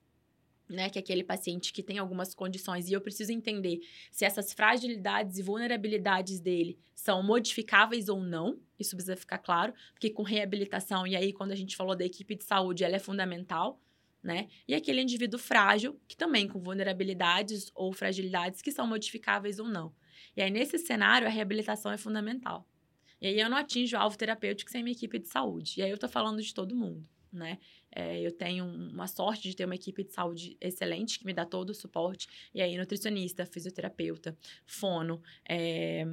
né, 0.71 0.89
que 0.89 0.97
é 0.97 1.01
aquele 1.01 1.23
paciente 1.23 1.73
que 1.73 1.83
tem 1.83 1.97
algumas 1.97 2.33
condições 2.33 2.87
e 2.87 2.93
eu 2.93 3.01
preciso 3.01 3.31
entender 3.31 3.81
se 4.09 4.23
essas 4.23 4.53
fragilidades 4.53 5.37
e 5.37 5.43
vulnerabilidades 5.43 6.39
dele 6.39 6.79
são 6.95 7.21
modificáveis 7.21 8.07
ou 8.07 8.21
não. 8.21 8.57
Isso 8.79 8.95
precisa 8.95 9.17
ficar 9.17 9.39
claro, 9.39 9.73
porque 9.91 10.09
com 10.09 10.23
reabilitação 10.23 11.05
e 11.05 11.15
aí 11.15 11.33
quando 11.33 11.51
a 11.51 11.55
gente 11.55 11.75
falou 11.75 11.95
da 11.95 12.05
equipe 12.05 12.35
de 12.35 12.45
saúde, 12.45 12.83
ela 12.83 12.95
é 12.95 12.99
fundamental 12.99 13.79
né? 14.23 14.47
E 14.67 14.75
aquele 14.75 15.01
indivíduo 15.01 15.39
frágil, 15.39 15.99
que 16.07 16.15
também 16.15 16.47
com 16.47 16.59
vulnerabilidades 16.59 17.71
ou 17.73 17.91
fragilidades 17.93 18.61
que 18.61 18.71
são 18.71 18.85
modificáveis 18.85 19.59
ou 19.59 19.67
não. 19.67 19.93
E 20.35 20.41
aí, 20.41 20.51
nesse 20.51 20.77
cenário, 20.77 21.27
a 21.27 21.29
reabilitação 21.29 21.91
é 21.91 21.97
fundamental. 21.97 22.67
E 23.19 23.27
aí, 23.27 23.39
eu 23.39 23.49
não 23.49 23.57
atinjo 23.57 23.97
o 23.97 23.99
alvo 23.99 24.17
terapêutico 24.17 24.69
sem 24.71 24.83
minha 24.83 24.95
equipe 24.95 25.19
de 25.19 25.27
saúde. 25.27 25.79
E 25.79 25.83
aí, 25.83 25.89
eu 25.89 25.95
estou 25.95 26.09
falando 26.09 26.41
de 26.41 26.53
todo 26.53 26.75
mundo, 26.75 27.07
né? 27.31 27.57
É, 27.93 28.21
eu 28.21 28.31
tenho 28.31 28.65
uma 28.65 29.07
sorte 29.07 29.49
de 29.49 29.55
ter 29.55 29.65
uma 29.65 29.75
equipe 29.75 30.03
de 30.03 30.13
saúde 30.13 30.57
excelente, 30.61 31.19
que 31.19 31.25
me 31.25 31.33
dá 31.33 31.45
todo 31.45 31.71
o 31.71 31.75
suporte. 31.75 32.27
E 32.53 32.61
aí, 32.61 32.77
nutricionista, 32.77 33.45
fisioterapeuta, 33.45 34.37
fono, 34.65 35.21
é, 35.47 36.05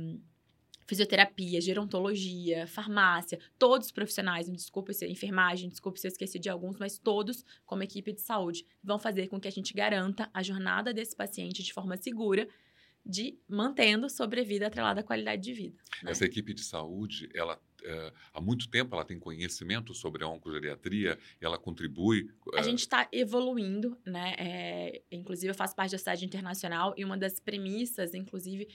fisioterapia, 0.88 1.61
gerontologia, 1.61 2.66
farmácia, 2.66 3.38
todos 3.59 3.88
os 3.88 3.92
profissionais, 3.92 4.49
me 4.49 4.57
desculpe 4.57 4.95
se 4.95 5.04
é 5.04 5.09
enfermagem, 5.09 5.68
desculpe 5.68 6.00
se 6.00 6.07
eu 6.07 6.11
esqueci 6.11 6.38
de 6.38 6.49
alguns, 6.49 6.78
mas 6.78 6.99
todos, 6.99 7.45
como 7.66 7.83
equipe 7.83 8.11
de 8.11 8.23
saúde, 8.23 8.66
vão 8.83 8.99
fazer 8.99 9.28
com 9.28 9.38
que 9.38 9.47
a 9.47 9.50
gente 9.50 9.75
garanta 9.75 10.30
a 10.33 10.42
jornada 10.42 10.95
desse 10.95 11.14
paciente 11.14 11.62
de 11.62 11.75
forma 11.75 11.99
segura, 11.99 12.49
de 13.04 13.38
mantendo 13.47 14.09
sobrevida 14.09 14.66
atrelada 14.66 15.00
à 15.00 15.04
qualidade 15.04 15.42
de 15.42 15.52
vida. 15.52 15.76
Né? 16.02 16.11
Essa 16.11 16.25
equipe 16.25 16.54
de 16.54 16.64
saúde, 16.64 17.28
ela 17.35 17.61
é, 17.85 18.13
há 18.33 18.41
muito 18.41 18.69
tempo 18.69 18.95
ela 18.95 19.05
tem 19.05 19.19
conhecimento 19.19 19.95
sobre 19.95 20.25
a 20.25 20.29
oncogeriatria 20.29 21.19
e 21.41 21.45
ela 21.45 21.59
contribui. 21.59 22.31
A 22.55 22.61
é... 22.61 22.63
gente 22.63 22.81
está 22.81 23.09
evoluindo, 23.13 23.97
né? 24.05 24.35
É, 24.39 25.03
inclusive, 25.11 25.51
eu 25.51 25.55
faço 25.55 25.75
parte 25.75 25.93
da 25.93 25.99
cidade 25.99 26.25
internacional 26.25 26.95
e 26.97 27.05
uma 27.05 27.17
das 27.17 27.41
premissas, 27.41 28.15
inclusive, 28.15 28.69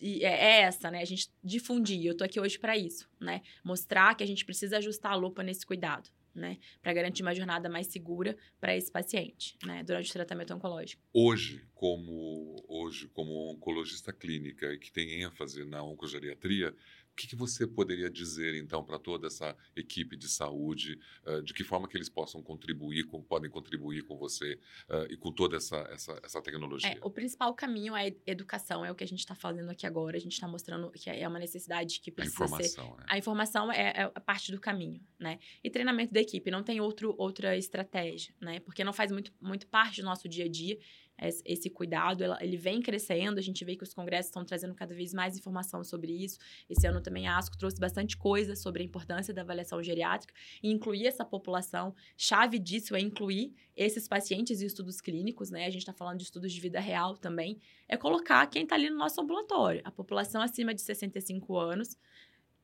é, 0.00 0.24
é 0.24 0.60
essa, 0.62 0.90
né? 0.90 1.00
A 1.00 1.04
gente 1.04 1.30
difundir. 1.42 2.04
Eu 2.04 2.12
estou 2.12 2.24
aqui 2.24 2.40
hoje 2.40 2.58
para 2.58 2.76
isso, 2.76 3.08
né? 3.20 3.42
Mostrar 3.64 4.14
que 4.14 4.24
a 4.24 4.26
gente 4.26 4.44
precisa 4.44 4.78
ajustar 4.78 5.12
a 5.12 5.16
lupa 5.16 5.42
nesse 5.42 5.64
cuidado. 5.64 6.10
né? 6.36 6.58
Para 6.82 6.92
garantir 6.92 7.22
uma 7.22 7.34
jornada 7.34 7.68
mais 7.68 7.86
segura 7.86 8.36
para 8.60 8.76
esse 8.76 8.90
paciente, 8.90 9.56
né? 9.64 9.82
Durante 9.82 10.10
o 10.10 10.12
tratamento 10.12 10.54
oncológico. 10.54 11.02
Hoje, 11.12 11.64
como 11.76 12.64
hoje 12.66 13.06
como 13.08 13.52
oncologista 13.52 14.10
clínica 14.10 14.72
e 14.72 14.78
que 14.78 14.90
tem 14.90 15.22
ênfase 15.22 15.62
na 15.64 15.82
oncogeriatria, 15.82 16.74
o 17.12 17.16
que, 17.16 17.26
que 17.26 17.36
você 17.36 17.66
poderia 17.66 18.10
dizer, 18.10 18.54
então, 18.56 18.84
para 18.84 18.98
toda 18.98 19.26
essa 19.26 19.56
equipe 19.74 20.18
de 20.18 20.28
saúde, 20.28 20.98
uh, 21.26 21.42
de 21.42 21.54
que 21.54 21.64
forma 21.64 21.88
que 21.88 21.96
eles 21.96 22.10
possam 22.10 22.42
contribuir, 22.42 23.04
com, 23.04 23.22
podem 23.22 23.50
contribuir 23.50 24.02
com 24.02 24.18
você 24.18 24.58
uh, 24.90 25.10
e 25.10 25.16
com 25.16 25.32
toda 25.32 25.56
essa, 25.56 25.78
essa, 25.90 26.20
essa 26.22 26.42
tecnologia? 26.42 26.90
É, 26.90 26.98
o 27.02 27.10
principal 27.10 27.54
caminho 27.54 27.96
é 27.96 28.14
educação, 28.26 28.84
é 28.84 28.90
o 28.90 28.94
que 28.94 29.02
a 29.02 29.06
gente 29.06 29.20
está 29.20 29.34
fazendo 29.34 29.70
aqui 29.70 29.86
agora. 29.86 30.18
A 30.18 30.20
gente 30.20 30.34
está 30.34 30.46
mostrando 30.46 30.90
que 30.90 31.08
é 31.08 31.26
uma 31.26 31.38
necessidade 31.38 32.00
que 32.00 32.10
precisa 32.10 32.44
a 32.44 32.46
informação, 32.46 32.90
ser... 32.90 32.96
Né? 32.98 33.06
A 33.08 33.18
informação 33.18 33.72
é, 33.72 33.80
é, 33.96 34.12
a 34.14 34.20
parte 34.20 34.52
do 34.52 34.60
caminho, 34.60 35.00
né? 35.18 35.38
E 35.64 35.70
treinamento 35.70 36.12
da 36.12 36.20
equipe, 36.20 36.50
não 36.50 36.62
tem 36.62 36.82
outro, 36.82 37.14
outra 37.16 37.56
estratégia, 37.56 38.34
né? 38.38 38.60
Porque 38.60 38.84
não 38.84 38.92
faz 38.92 39.10
muito, 39.10 39.32
muito 39.40 39.66
parte 39.68 40.02
do 40.02 40.04
nosso 40.04 40.28
dia 40.28 40.44
a 40.44 40.48
dia 40.48 40.78
esse 41.18 41.70
cuidado, 41.70 42.22
ele 42.40 42.56
vem 42.56 42.82
crescendo, 42.82 43.38
a 43.38 43.42
gente 43.42 43.64
vê 43.64 43.74
que 43.74 43.82
os 43.82 43.94
congressos 43.94 44.26
estão 44.26 44.44
trazendo 44.44 44.74
cada 44.74 44.94
vez 44.94 45.14
mais 45.14 45.36
informação 45.36 45.82
sobre 45.82 46.12
isso. 46.12 46.38
Esse 46.68 46.86
ano 46.86 47.00
também 47.00 47.26
a 47.26 47.38
ASCO 47.38 47.56
trouxe 47.56 47.80
bastante 47.80 48.16
coisa 48.16 48.54
sobre 48.54 48.82
a 48.82 48.84
importância 48.86 49.32
da 49.32 49.42
avaliação 49.42 49.82
geriátrica 49.82 50.34
e 50.62 50.70
incluir 50.70 51.06
essa 51.06 51.24
população. 51.24 51.94
Chave 52.16 52.58
disso 52.58 52.94
é 52.94 53.00
incluir 53.00 53.54
esses 53.74 54.06
pacientes 54.06 54.60
em 54.60 54.66
estudos 54.66 55.00
clínicos, 55.00 55.50
né? 55.50 55.66
A 55.66 55.70
gente 55.70 55.82
está 55.82 55.92
falando 55.92 56.18
de 56.18 56.24
estudos 56.24 56.52
de 56.52 56.60
vida 56.60 56.80
real 56.80 57.16
também. 57.16 57.58
É 57.88 57.96
colocar 57.96 58.46
quem 58.46 58.64
está 58.64 58.74
ali 58.74 58.90
no 58.90 58.96
nosso 58.96 59.20
ambulatório, 59.20 59.80
a 59.84 59.90
população 59.90 60.42
acima 60.42 60.74
de 60.74 60.82
65 60.82 61.56
anos 61.56 61.96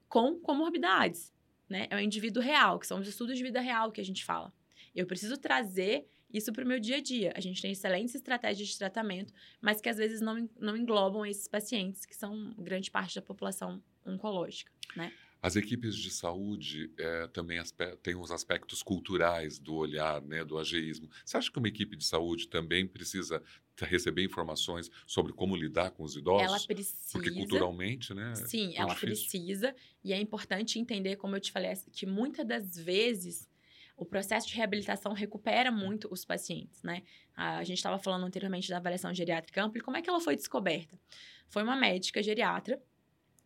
com 0.09 0.39
comorbidades, 0.39 1.33
né? 1.69 1.87
É 1.89 1.97
o 1.97 2.01
indivíduo 2.01 2.43
real, 2.43 2.79
que 2.79 2.87
são 2.87 3.01
os 3.01 3.09
estudos 3.09 3.37
de 3.37 3.43
vida 3.43 3.61
real 3.61 3.91
que 3.91 4.01
a 4.01 4.05
gente 4.05 4.25
fala. 4.25 4.53
Eu 4.95 5.07
preciso 5.07 5.39
trazer 5.39 6.07
isso 6.33 6.53
para 6.53 6.65
o 6.65 6.67
meu 6.67 6.81
dia 6.81 6.97
a 6.97 7.01
dia. 7.01 7.33
A 7.37 7.41
gente 7.41 7.61
tem 7.61 7.73
excelentes 7.73 8.15
estratégias 8.15 8.69
de 8.69 8.79
tratamento, 8.79 9.33
mas 9.61 9.81
que 9.81 9.89
às 9.89 9.97
vezes 9.97 10.21
não, 10.21 10.49
não 10.59 10.77
englobam 10.77 11.27
esses 11.27 11.47
pacientes, 11.47 12.07
que 12.07 12.15
são 12.15 12.55
grande 12.59 12.91
parte 12.91 13.15
da 13.15 13.23
população 13.23 13.83
oncológica, 14.05 14.73
né? 14.97 15.13
As 15.43 15.57
equipes 15.57 15.97
de 15.97 16.09
saúde 16.09 16.93
é, 16.97 17.27
também 17.27 17.61
têm 18.01 18.15
os 18.15 18.31
aspectos 18.31 18.81
culturais 18.81 19.59
do 19.59 19.75
olhar, 19.75 20.23
né, 20.23 20.45
do 20.45 20.57
ageísmo. 20.57 21.11
Você 21.25 21.37
acha 21.37 21.51
que 21.51 21.59
uma 21.59 21.67
equipe 21.67 21.97
de 21.97 22.05
saúde 22.05 22.47
também 22.47 22.87
precisa 22.87 23.43
receber 23.81 24.23
informações 24.23 24.89
sobre 25.05 25.33
como 25.33 25.57
lidar 25.57 25.91
com 25.91 26.05
os 26.05 26.15
idosos? 26.15 26.47
Ela 26.47 26.61
precisa. 26.61 26.97
Porque 27.11 27.33
culturalmente, 27.33 28.15
né? 28.15 28.33
Sim, 28.37 28.73
ela 28.77 28.95
difícil. 28.95 29.09
precisa. 29.09 29.75
E 30.05 30.13
é 30.13 30.21
importante 30.21 30.79
entender, 30.79 31.17
como 31.17 31.35
eu 31.35 31.41
te 31.41 31.51
falei, 31.51 31.73
que 31.91 32.07
muitas 32.07 32.47
das 32.47 32.77
vezes 32.77 33.49
o 33.97 34.05
processo 34.05 34.49
de 34.49 34.55
reabilitação 34.55 35.13
recupera 35.13 35.71
muito 35.71 36.09
os 36.11 36.25
pacientes, 36.25 36.83
né? 36.83 37.03
A 37.37 37.63
gente 37.65 37.79
estava 37.79 37.99
falando 37.99 38.25
anteriormente 38.25 38.69
da 38.69 38.79
avaliação 38.79 39.13
geriátrica 39.15 39.63
ampla 39.63 39.79
e 39.79 39.83
como 39.83 39.97
é 39.97 40.03
que 40.03 40.09
ela 40.09 40.21
foi 40.21 40.37
descoberta? 40.37 40.99
Foi 41.49 41.63
uma 41.63 41.77
médica 41.77 42.23
geriatra, 42.23 42.83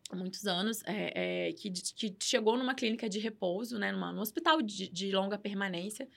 há 0.09 0.15
muitos 0.15 0.45
anos, 0.47 0.81
é, 0.85 1.49
é, 1.49 1.53
que, 1.53 1.69
que 1.71 2.15
chegou 2.21 2.57
numa 2.57 2.73
clínica 2.73 3.09
de 3.09 3.19
repouso, 3.19 3.77
né? 3.77 3.91
Numa, 3.91 4.11
num 4.11 4.21
hospital 4.21 4.61
de, 4.61 4.87
de 4.89 5.11
longa 5.11 5.37
permanência 5.37 6.07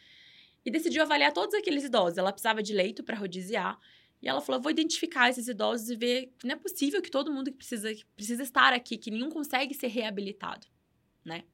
e 0.64 0.70
decidiu 0.70 1.02
avaliar 1.02 1.32
todos 1.32 1.54
aqueles 1.54 1.84
idosos. 1.84 2.18
Ela 2.18 2.32
precisava 2.32 2.62
de 2.62 2.72
leito 2.72 3.02
para 3.02 3.16
rodiziar. 3.16 3.78
E 4.22 4.28
ela 4.28 4.40
falou: 4.40 4.60
vou 4.60 4.70
identificar 4.70 5.30
esses 5.30 5.48
idosos 5.48 5.90
e 5.90 5.96
ver 5.96 6.32
que 6.38 6.46
não 6.46 6.54
é 6.54 6.58
possível 6.58 7.00
que 7.00 7.10
todo 7.10 7.32
mundo 7.32 7.50
que 7.50 7.56
precisa, 7.56 7.94
que 7.94 8.04
precisa 8.16 8.42
estar 8.42 8.72
aqui, 8.72 8.96
que 8.96 9.10
nenhum 9.10 9.30
consegue 9.30 9.74
ser 9.74 9.88
reabilitado, 9.88 10.66
né? 11.24 11.44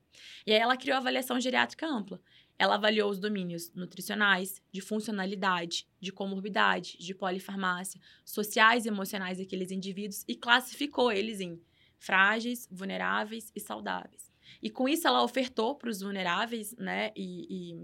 E 0.46 0.52
aí 0.52 0.58
ela 0.58 0.76
criou 0.76 0.96
a 0.96 0.98
avaliação 0.98 1.38
geriátrica 1.38 1.86
ampla. 1.86 2.20
Ela 2.58 2.76
avaliou 2.76 3.10
os 3.10 3.18
domínios 3.18 3.72
nutricionais, 3.74 4.62
de 4.72 4.80
funcionalidade, 4.80 5.86
de 6.00 6.10
comorbidade, 6.10 6.96
de 6.98 7.14
polifarmácia, 7.14 8.00
sociais 8.24 8.86
e 8.86 8.88
emocionais 8.88 9.38
daqueles 9.38 9.70
indivíduos 9.70 10.24
e 10.26 10.34
classificou 10.34 11.12
eles 11.12 11.40
em 11.40 11.60
frágeis, 11.98 12.68
vulneráveis 12.70 13.52
e 13.54 13.60
saudáveis. 13.60 14.32
E 14.62 14.70
com 14.70 14.88
isso 14.88 15.06
ela 15.06 15.22
ofertou 15.22 15.74
para 15.74 15.90
os 15.90 16.00
vulneráveis, 16.00 16.74
né, 16.76 17.12
e, 17.16 17.74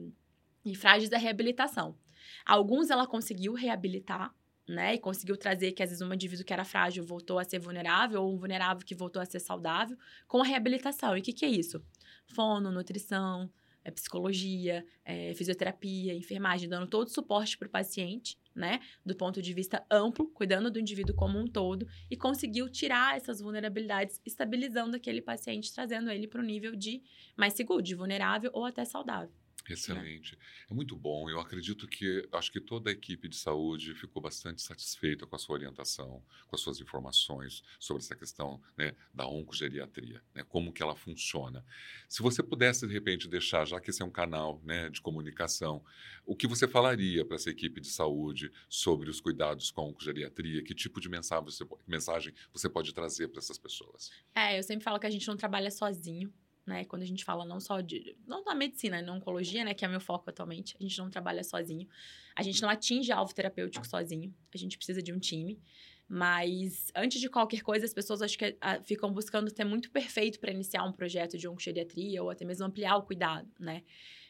e, 0.64 0.72
e 0.72 0.74
frágeis 0.74 1.12
a 1.12 1.18
reabilitação. 1.18 1.96
Alguns 2.44 2.90
ela 2.90 3.06
conseguiu 3.06 3.52
reabilitar, 3.52 4.34
né? 4.68 4.94
E 4.94 4.98
conseguiu 4.98 5.36
trazer 5.36 5.72
que 5.72 5.82
às 5.82 5.90
vezes 5.90 6.02
um 6.02 6.12
indivíduo 6.12 6.44
que 6.44 6.52
era 6.52 6.64
frágil 6.64 7.04
voltou 7.04 7.38
a 7.38 7.44
ser 7.44 7.58
vulnerável, 7.58 8.22
ou 8.22 8.32
um 8.32 8.38
vulnerável 8.38 8.86
que 8.86 8.94
voltou 8.94 9.20
a 9.20 9.24
ser 9.24 9.40
saudável, 9.40 9.96
com 10.26 10.40
a 10.40 10.44
reabilitação. 10.44 11.16
E 11.16 11.20
o 11.20 11.22
que, 11.22 11.32
que 11.32 11.44
é 11.44 11.48
isso? 11.48 11.84
Fono, 12.26 12.70
nutrição, 12.70 13.50
é, 13.84 13.90
psicologia, 13.90 14.84
é, 15.04 15.34
fisioterapia, 15.34 16.14
enfermagem, 16.14 16.68
dando 16.68 16.86
todo 16.86 17.06
o 17.06 17.10
suporte 17.10 17.58
para 17.58 17.68
o 17.68 17.70
paciente, 17.70 18.38
né? 18.54 18.80
Do 19.04 19.16
ponto 19.16 19.40
de 19.42 19.52
vista 19.52 19.84
amplo, 19.90 20.28
cuidando 20.28 20.70
do 20.70 20.78
indivíduo 20.78 21.14
como 21.14 21.38
um 21.38 21.46
todo, 21.46 21.86
e 22.10 22.16
conseguiu 22.16 22.68
tirar 22.68 23.16
essas 23.16 23.40
vulnerabilidades, 23.40 24.20
estabilizando 24.24 24.96
aquele 24.96 25.20
paciente, 25.20 25.72
trazendo 25.72 26.10
ele 26.10 26.28
para 26.28 26.40
o 26.40 26.44
nível 26.44 26.76
de 26.76 27.02
mais 27.36 27.54
seguro, 27.54 27.82
de 27.82 27.94
vulnerável 27.94 28.50
ou 28.52 28.64
até 28.64 28.84
saudável. 28.84 29.41
Né? 29.68 29.74
Excelente. 29.74 30.38
É 30.70 30.74
muito 30.74 30.96
bom. 30.96 31.28
Eu 31.30 31.40
acredito 31.40 31.86
que 31.86 32.28
acho 32.32 32.50
que 32.50 32.60
toda 32.60 32.90
a 32.90 32.92
equipe 32.92 33.28
de 33.28 33.36
saúde 33.36 33.94
ficou 33.94 34.20
bastante 34.20 34.62
satisfeita 34.62 35.26
com 35.26 35.36
a 35.36 35.38
sua 35.38 35.54
orientação, 35.54 36.22
com 36.46 36.56
as 36.56 36.60
suas 36.60 36.80
informações 36.80 37.62
sobre 37.78 38.02
essa 38.02 38.16
questão 38.16 38.60
né, 38.76 38.94
da 39.14 39.26
oncogeriatria, 39.26 40.22
né, 40.34 40.42
como 40.44 40.72
que 40.72 40.82
ela 40.82 40.96
funciona. 40.96 41.64
Se 42.08 42.22
você 42.22 42.42
pudesse, 42.42 42.86
de 42.86 42.92
repente, 42.92 43.28
deixar, 43.28 43.66
já 43.66 43.80
que 43.80 43.90
esse 43.90 44.02
é 44.02 44.04
um 44.04 44.10
canal 44.10 44.60
né, 44.64 44.88
de 44.90 45.00
comunicação, 45.00 45.84
o 46.24 46.36
que 46.36 46.46
você 46.46 46.68
falaria 46.68 47.24
para 47.24 47.36
essa 47.36 47.50
equipe 47.50 47.80
de 47.80 47.88
saúde 47.88 48.52
sobre 48.68 49.10
os 49.10 49.20
cuidados 49.20 49.70
com 49.70 49.82
a 49.82 49.84
oncogeriatria? 49.84 50.62
Que 50.62 50.74
tipo 50.74 51.00
de 51.00 51.08
mensagem 51.08 51.44
você, 51.44 51.66
mensagem 51.86 52.34
você 52.52 52.68
pode 52.68 52.92
trazer 52.92 53.28
para 53.28 53.38
essas 53.38 53.58
pessoas? 53.58 54.10
É, 54.34 54.58
eu 54.58 54.62
sempre 54.62 54.84
falo 54.84 54.98
que 54.98 55.06
a 55.06 55.10
gente 55.10 55.26
não 55.26 55.36
trabalha 55.36 55.70
sozinho 55.70 56.32
né? 56.66 56.84
Quando 56.84 57.02
a 57.02 57.06
gente 57.06 57.24
fala 57.24 57.44
não 57.44 57.60
só 57.60 57.80
de. 57.80 58.16
não 58.26 58.44
da 58.44 58.54
medicina, 58.54 59.02
na 59.02 59.12
oncologia, 59.12 59.64
né? 59.64 59.74
Que 59.74 59.84
é 59.84 59.88
meu 59.88 60.00
foco 60.00 60.30
atualmente. 60.30 60.76
A 60.78 60.82
gente 60.82 60.98
não 60.98 61.10
trabalha 61.10 61.42
sozinho. 61.42 61.88
A 62.36 62.42
gente 62.42 62.62
não 62.62 62.68
atinge 62.68 63.10
alvo 63.12 63.34
terapêutico 63.34 63.86
sozinho. 63.86 64.34
A 64.54 64.58
gente 64.58 64.76
precisa 64.76 65.02
de 65.02 65.12
um 65.12 65.18
time. 65.18 65.60
Mas 66.08 66.92
antes 66.94 67.20
de 67.20 67.28
qualquer 67.28 67.62
coisa, 67.62 67.84
as 67.84 67.94
pessoas 67.94 68.22
acho 68.22 68.36
que 68.36 68.56
a, 68.60 68.80
ficam 68.82 69.12
buscando 69.12 69.50
ter 69.50 69.64
muito 69.64 69.90
perfeito 69.90 70.38
para 70.38 70.52
iniciar 70.52 70.84
um 70.84 70.92
projeto 70.92 71.38
de 71.38 71.48
oncogeriatria 71.48 72.22
ou 72.22 72.30
até 72.30 72.44
mesmo 72.44 72.66
ampliar 72.66 72.96
o 72.96 73.02
cuidado, 73.02 73.48
né? 73.58 73.82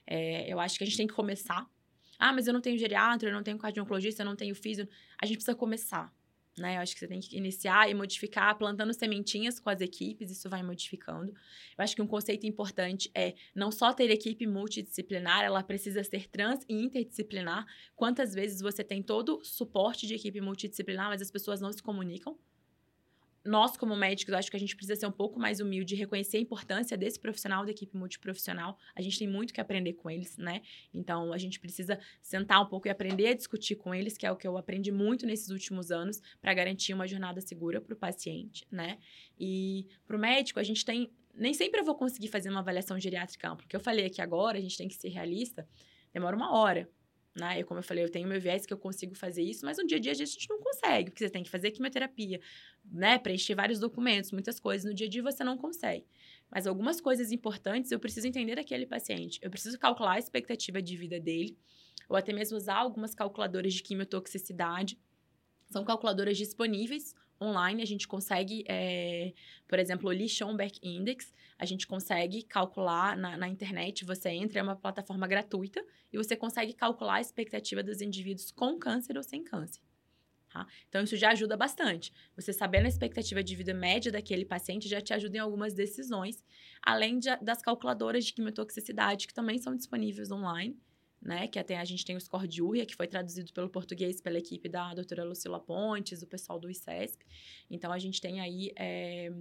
É, 0.07 0.53
eu 0.53 0.59
acho 0.61 0.79
que 0.79 0.85
a 0.85 0.87
gente 0.87 0.97
tem 0.97 1.07
que 1.07 1.15
começar. 1.15 1.69
Ah, 2.19 2.33
mas 2.33 2.47
eu 2.47 2.53
não 2.53 2.61
tenho 2.61 2.79
geriatra, 2.79 3.29
eu 3.29 3.33
não 3.33 3.43
tenho 3.43 3.59
cardio-oncologista, 3.59 4.23
eu 4.23 4.27
não 4.27 4.37
tenho 4.37 4.55
físio. 4.55 4.89
A 5.21 5.27
gente 5.27 5.37
precisa 5.37 5.57
começar 5.57 6.13
né? 6.59 6.77
Eu 6.77 6.81
acho 6.81 6.95
que 6.95 7.01
você 7.01 7.09
tem 7.09 7.21
que 7.21 7.37
iniciar 7.37 7.89
e 7.91 7.95
modificar, 7.95 8.57
plantando 8.57 8.93
sementinhas 8.93 9.59
com 9.59 9.71
as 9.71 9.81
equipes, 9.81 10.31
isso 10.31 10.49
vai 10.51 10.63
modificando. 10.63 11.33
Eu 11.33 11.85
acho 11.85 11.97
que 11.97 12.03
um 12.03 12.07
conceito 12.07 12.47
importante 12.47 13.11
é 13.15 13.35
não 13.55 13.71
só 13.71 13.93
ter 13.93 14.11
equipe 14.11 14.47
multidisciplinar, 14.47 15.45
ela 15.45 15.63
precisa 15.63 16.05
ser 16.05 16.29
trans 16.29 16.65
e 16.69 16.75
interdisciplinar. 16.75 17.67
Quantas 17.97 18.35
vezes 18.35 18.61
você 18.61 18.85
tem 18.85 19.03
todo 19.03 19.39
o 19.39 19.45
suporte 19.45 20.07
de 20.07 20.15
equipe 20.15 20.41
multidisciplinar, 20.41 21.09
mas 21.09 21.23
as 21.23 21.31
pessoas 21.31 21.61
não 21.61 21.73
se 21.73 21.83
comunicam? 21.83 22.39
Nós, 23.45 23.77
como 23.77 23.97
médicos, 23.97 24.35
acho 24.35 24.51
que 24.51 24.57
a 24.57 24.61
gente 24.61 24.77
precisa 24.77 24.99
ser 24.99 25.07
um 25.07 25.13
pouco 25.13 25.39
mais 25.39 25.59
humilde 25.61 25.95
e 25.95 25.99
reconhecer 25.99 26.37
a 26.37 26.41
importância 26.41 26.97
desse 26.97 27.19
profissional, 27.19 27.65
da 27.65 27.73
equipe 27.73 27.97
multiprofissional. 27.97 28.79
A 28.95 29.03
gente 29.03 29.19
tem 29.19 29.29
muito 29.29 29.53
que 29.53 29.61
aprender 29.61 29.95
com 29.95 30.09
eles, 30.09 30.37
né? 30.37 30.63
Então, 30.95 31.33
a 31.33 31.39
gente 31.39 31.59
precisa 31.59 31.99
sentar 32.21 32.63
um 32.63 32.67
pouco 32.67 32.87
e 32.87 32.91
aprender 32.91 33.29
a 33.29 33.35
discutir 33.35 33.75
com 33.77 33.95
eles, 33.95 34.17
que 34.17 34.25
é 34.25 34.31
o 34.31 34.37
que 34.37 34.47
eu 34.47 34.57
aprendi 34.57 34.93
muito 34.93 35.27
nesses 35.27 35.51
últimos 35.51 35.91
anos, 35.91 36.23
para 36.41 36.55
garantir 36.55 36.95
uma 36.95 37.07
jornada 37.07 37.41
segura 37.41 37.81
para 37.81 37.95
o 37.95 37.97
paciente, 37.97 38.67
né? 38.71 38.99
E 39.39 39.89
para 40.07 40.17
o 40.17 40.21
médico, 40.21 40.61
a 40.61 40.63
gente 40.63 40.85
tem. 40.85 41.11
Nem 41.35 41.55
sempre 41.55 41.81
eu 41.81 41.85
vou 41.85 41.95
conseguir 41.95 42.29
fazer 42.29 42.51
uma 42.51 42.61
avaliação 42.61 43.01
geriátrica 43.01 43.49
ampla, 43.49 43.63
porque 43.63 43.75
eu 43.75 43.81
falei 43.81 44.07
aqui 44.07 44.21
agora, 44.21 44.59
a 44.59 44.61
gente 44.61 44.77
tem 44.77 44.87
que 44.87 44.95
ser 44.95 45.09
realista, 45.09 45.67
demora 46.13 46.37
uma 46.37 46.53
hora 46.55 46.89
né? 47.35 47.63
Como 47.65 47.81
eu 47.81 47.85
falei, 47.85 48.05
eu 48.05 48.11
tenho 48.11 48.29
meu 48.29 48.41
viés 48.41 48.67
que 48.67 48.73
eu 48.73 48.79
consigo 48.79 49.15
fazer 49.15 49.43
isso, 49.43 49.65
mas 49.65 49.79
no 49.79 49.87
dia 49.87 49.99
a 49.99 50.01
dia 50.01 50.13
a 50.13 50.15
gente 50.15 50.49
não 50.49 50.61
consegue, 50.61 51.11
porque 51.11 51.25
você 51.25 51.31
tem 51.31 51.43
que 51.43 51.51
fazer 51.51 51.71
quimioterapia, 51.71 52.41
né? 52.85 53.19
Preencher 53.19 53.55
vários 53.55 53.79
documentos, 53.79 54.33
muitas 54.33 54.61
coisas. 54.61 54.85
No 54.85 54.95
dia 54.95 55.07
a 55.07 55.11
dia 55.11 55.23
você 55.23 55.43
não 55.43 55.57
consegue. 55.57 56.07
Mas 56.51 56.67
algumas 56.67 57.01
coisas 57.01 57.33
importantes 57.33 57.91
eu 57.91 57.99
preciso 57.99 58.27
entender 58.27 58.57
daquele 58.57 58.87
paciente. 58.87 59.39
Eu 59.43 59.51
preciso 59.51 59.79
calcular 59.79 60.13
a 60.13 60.19
expectativa 60.19 60.83
de 60.83 60.97
vida 60.97 61.19
dele, 61.19 61.57
ou 62.09 62.17
até 62.17 62.33
mesmo 62.33 62.57
usar 62.57 62.77
algumas 62.77 63.15
calculadoras 63.15 63.73
de 63.73 63.83
quimiotoxicidade. 63.83 64.99
São 65.71 65.85
calculadoras 65.85 66.37
disponíveis 66.37 67.15
online, 67.43 67.83
a 67.83 67.87
gente 67.87 68.07
consegue, 68.07 68.65
é, 68.69 69.33
por 69.67 69.79
exemplo, 69.79 70.09
o 70.09 70.13
Lee 70.13 70.29
Schomburg 70.29 70.79
Index, 70.83 71.33
a 71.59 71.65
gente 71.65 71.87
consegue 71.87 72.43
calcular 72.43 73.17
na, 73.17 73.37
na, 73.37 73.49
internet, 73.49 74.05
você 74.05 74.31
entra, 74.31 74.61
é 74.61 74.63
uma 74.63 74.77
plataforma 74.77 75.27
gratuita, 75.27 75.85
e 76.13 76.17
você 76.17 76.37
consegue 76.37 76.73
calcular 76.73 77.15
a 77.15 77.21
expectativa 77.21 77.83
dos 77.83 78.01
indivíduos 78.01 78.51
com 78.51 78.79
câncer 78.79 79.17
ou 79.17 79.23
sem 79.23 79.43
câncer. 79.43 79.81
Tá? 80.53 80.67
Então, 80.89 81.03
isso 81.03 81.17
já 81.17 81.31
ajuda 81.31 81.57
bastante. 81.57 82.13
Você 82.37 82.53
sabendo 82.53 82.85
a 82.85 82.89
expectativa 82.89 83.43
de 83.43 83.57
vida 83.57 83.73
média 83.73 84.13
daquele 84.13 84.45
paciente 84.45 84.89
já 84.89 85.01
te 85.01 85.15
ajuda 85.15 85.39
em 85.39 85.41
algumas 85.41 85.73
decisões, 85.73 86.45
além 86.83 87.19
de, 87.19 87.35
das 87.37 87.63
calculadoras 87.63 88.25
de 88.25 88.35
quimiotoxicidade, 88.35 89.27
que 89.27 89.33
também 89.33 89.59
são 89.59 89.75
disponíveis 89.75 90.31
online, 90.31 90.79
né? 91.23 91.47
Que 91.47 91.59
até 91.59 91.79
a 91.79 91.85
gente 91.85 92.05
tem 92.05 92.17
o 92.17 92.21
score 92.21 92.49
de 92.49 92.61
URIA, 92.61 92.85
que 92.85 92.97
foi 92.97 93.07
traduzido 93.07 93.53
pelo 93.53 93.69
português 93.69 94.21
pela 94.21 94.39
equipe 94.39 94.69
da 94.69 94.93
doutora 94.93 95.25
Lucila 95.25 95.61
Pontes, 95.61 96.23
o 96.23 96.27
pessoal 96.27 96.59
do 96.59 96.71
ICESP. 96.71 97.25
Então, 97.71 97.93
a 97.93 97.99
gente 97.99 98.21
tem 98.21 98.41
aí... 98.41 98.73
É, 98.77 99.33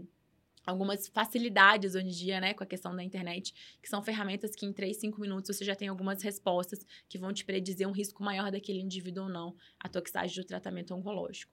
algumas 0.65 1.07
facilidades 1.07 1.95
hoje 1.95 2.07
em 2.07 2.11
dia, 2.11 2.39
né, 2.39 2.53
com 2.53 2.63
a 2.63 2.67
questão 2.67 2.95
da 2.95 3.03
internet, 3.03 3.53
que 3.81 3.89
são 3.89 4.01
ferramentas 4.03 4.55
que 4.55 4.65
em 4.65 4.71
3, 4.71 4.95
5 4.95 5.19
minutos 5.19 5.55
você 5.55 5.65
já 5.65 5.75
tem 5.75 5.87
algumas 5.87 6.21
respostas 6.21 6.85
que 7.09 7.17
vão 7.17 7.33
te 7.33 7.43
predizer 7.43 7.87
um 7.87 7.91
risco 7.91 8.23
maior 8.23 8.51
daquele 8.51 8.79
indivíduo 8.79 9.23
ou 9.23 9.29
não, 9.29 9.55
a 9.79 9.89
toxicidade 9.89 10.35
do 10.35 10.45
tratamento 10.45 10.93
oncológico. 10.93 11.51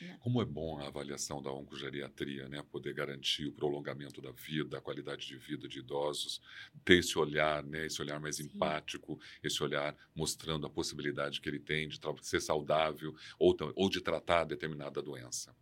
Né? 0.00 0.16
Como 0.20 0.40
é 0.40 0.44
bom 0.44 0.78
a 0.78 0.86
avaliação 0.86 1.42
da 1.42 1.50
oncogeriatria, 1.52 2.48
né? 2.48 2.62
Poder 2.70 2.92
garantir 2.94 3.46
o 3.46 3.52
prolongamento 3.52 4.20
da 4.20 4.30
vida, 4.30 4.78
a 4.78 4.80
qualidade 4.80 5.26
de 5.26 5.36
vida 5.36 5.68
de 5.68 5.80
idosos, 5.80 6.40
ter 6.84 6.98
esse 6.98 7.18
olhar, 7.18 7.62
né? 7.62 7.86
Esse 7.86 8.00
olhar 8.00 8.20
mais 8.20 8.36
Sim. 8.36 8.44
empático, 8.44 9.18
esse 9.42 9.62
olhar 9.62 9.96
mostrando 10.14 10.66
a 10.66 10.70
possibilidade 10.70 11.40
que 11.40 11.48
ele 11.48 11.60
tem 11.60 11.88
de 11.88 11.98
ser 12.22 12.40
saudável 12.40 13.14
ou, 13.38 13.56
ou 13.74 13.88
de 13.88 14.00
tratar 14.00 14.44
determinada 14.44 15.02
doença. 15.02 15.54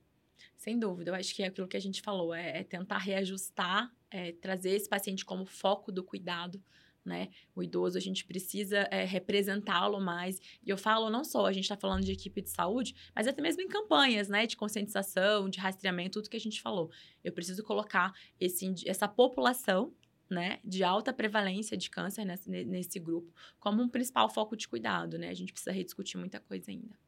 Sem 0.57 0.79
dúvida, 0.79 1.11
eu 1.11 1.15
acho 1.15 1.35
que 1.35 1.43
é 1.43 1.47
aquilo 1.47 1.69
que 1.69 1.77
a 1.77 1.81
gente 1.81 2.01
falou, 2.01 2.35
é, 2.35 2.61
é 2.61 2.65
tentar 2.65 2.99
reajustar, 2.99 3.95
é, 4.11 4.33
trazer 4.33 4.71
esse 4.71 4.89
paciente 4.89 5.25
como 5.25 5.45
foco 5.45 5.93
do 5.93 6.03
cuidado, 6.03 6.63
né? 7.07 7.29
O 7.55 7.63
idoso, 7.63 7.97
a 7.97 8.01
gente 8.01 8.25
precisa 8.25 8.89
é, 8.91 9.05
representá-lo 9.05 10.01
mais. 10.01 10.41
E 10.65 10.71
eu 10.71 10.77
falo 10.77 11.09
não 11.09 11.25
só, 11.25 11.47
a 11.47 11.53
gente 11.53 11.65
está 11.65 11.77
falando 11.77 12.05
de 12.05 12.13
equipe 12.13 12.43
de 12.43 12.51
saúde, 12.51 12.95
mas 13.15 13.27
até 13.27 13.41
mesmo 13.41 13.63
em 13.63 13.69
campanhas, 13.69 14.29
né? 14.29 14.47
De 14.47 14.57
conscientização, 14.57 15.49
de 15.49 15.59
rastreamento, 15.59 16.21
tudo 16.21 16.31
que 16.31 16.37
a 16.37 16.41
gente 16.41 16.61
falou. 16.61 16.91
Eu 17.23 17.33
preciso 17.33 17.63
colocar 17.63 18.13
esse, 18.41 18.75
essa 18.87 19.09
população 19.09 19.93
né, 20.29 20.59
de 20.65 20.83
alta 20.83 21.13
prevalência 21.13 21.77
de 21.77 21.89
câncer 21.89 22.25
nesse, 22.25 22.51
nesse 22.51 22.99
grupo, 22.99 23.33
como 23.61 23.83
um 23.83 23.89
principal 23.89 24.29
foco 24.29 24.57
de 24.57 24.67
cuidado, 24.67 25.19
né? 25.19 25.29
A 25.29 25.35
gente 25.35 25.53
precisa 25.53 25.71
rediscutir 25.71 26.19
muita 26.19 26.41
coisa 26.41 26.71
ainda. 26.71 26.99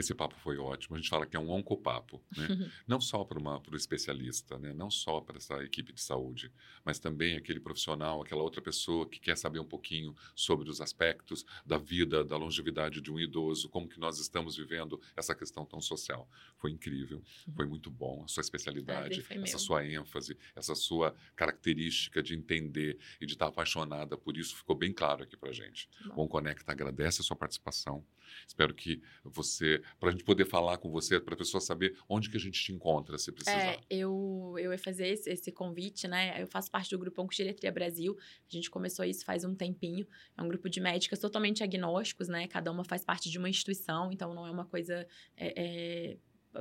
Esse 0.00 0.14
papo 0.14 0.34
foi 0.38 0.56
ótimo. 0.56 0.96
A 0.96 0.98
gente 0.98 1.10
fala 1.10 1.26
que 1.26 1.36
é 1.36 1.40
um 1.40 1.50
oncopapo, 1.50 2.22
né? 2.36 2.46
não 2.88 3.00
só 3.00 3.24
para 3.24 3.38
o 3.38 3.76
especialista, 3.76 4.58
né? 4.58 4.72
não 4.72 4.90
só 4.90 5.20
para 5.20 5.36
essa 5.36 5.62
equipe 5.62 5.92
de 5.92 6.00
saúde, 6.00 6.50
mas 6.84 6.98
também 6.98 7.36
aquele 7.36 7.60
profissional, 7.60 8.22
aquela 8.22 8.42
outra 8.42 8.62
pessoa 8.62 9.06
que 9.06 9.20
quer 9.20 9.36
saber 9.36 9.58
um 9.58 9.64
pouquinho 9.64 10.14
sobre 10.34 10.70
os 10.70 10.80
aspectos 10.80 11.44
da 11.66 11.76
vida, 11.76 12.24
da 12.24 12.36
longevidade 12.36 13.00
de 13.00 13.12
um 13.12 13.20
idoso, 13.20 13.68
como 13.68 13.88
que 13.88 14.00
nós 14.00 14.18
estamos 14.18 14.56
vivendo 14.56 15.00
essa 15.14 15.34
questão 15.34 15.66
tão 15.66 15.80
social. 15.80 16.28
Foi 16.56 16.70
incrível, 16.70 17.22
foi 17.54 17.66
muito 17.66 17.90
bom 17.90 18.22
a 18.24 18.28
sua 18.28 18.40
especialidade, 18.40 19.24
essa 19.30 19.58
sua 19.58 19.86
ênfase, 19.86 20.36
essa 20.56 20.74
sua 20.74 21.14
característica 21.36 22.22
de 22.22 22.34
entender 22.34 22.98
e 23.20 23.26
de 23.26 23.34
estar 23.34 23.46
apaixonada 23.46 24.16
por 24.16 24.36
isso 24.36 24.56
ficou 24.56 24.76
bem 24.76 24.92
claro 24.92 25.24
aqui 25.24 25.36
para 25.36 25.52
gente. 25.52 25.88
O 26.14 26.22
Onconecta 26.22 26.72
agradece 26.72 27.20
a 27.20 27.24
sua 27.24 27.36
participação. 27.36 28.04
Espero 28.46 28.72
que 28.74 29.02
você, 29.24 29.82
para 29.98 30.10
a 30.10 30.12
gente 30.12 30.24
poder 30.24 30.44
falar 30.44 30.78
com 30.78 30.90
você, 30.90 31.20
para 31.20 31.34
a 31.34 31.36
pessoa 31.36 31.60
saber 31.60 31.96
onde 32.08 32.30
que 32.30 32.36
a 32.36 32.40
gente 32.40 32.62
te 32.62 32.72
encontra, 32.72 33.18
se 33.18 33.32
precisar. 33.32 33.58
É, 33.58 33.80
eu, 33.90 34.54
eu 34.58 34.72
ia 34.72 34.78
fazer 34.78 35.08
esse, 35.08 35.30
esse 35.30 35.50
convite, 35.52 36.06
né? 36.06 36.40
Eu 36.40 36.46
faço 36.46 36.70
parte 36.70 36.90
do 36.90 36.98
grupo 36.98 37.22
Oncogeriatria 37.22 37.72
Brasil. 37.72 38.16
A 38.18 38.54
gente 38.54 38.70
começou 38.70 39.04
isso 39.04 39.24
faz 39.24 39.44
um 39.44 39.54
tempinho. 39.54 40.06
É 40.36 40.42
um 40.42 40.48
grupo 40.48 40.68
de 40.68 40.80
médicas 40.80 41.18
totalmente 41.18 41.62
agnósticos, 41.62 42.28
né? 42.28 42.46
Cada 42.46 42.70
uma 42.70 42.84
faz 42.84 43.04
parte 43.04 43.30
de 43.30 43.38
uma 43.38 43.48
instituição, 43.48 44.12
então 44.12 44.34
não 44.34 44.46
é 44.46 44.50
uma 44.50 44.64
coisa... 44.64 45.06
É, 45.36 46.12
é 46.12 46.16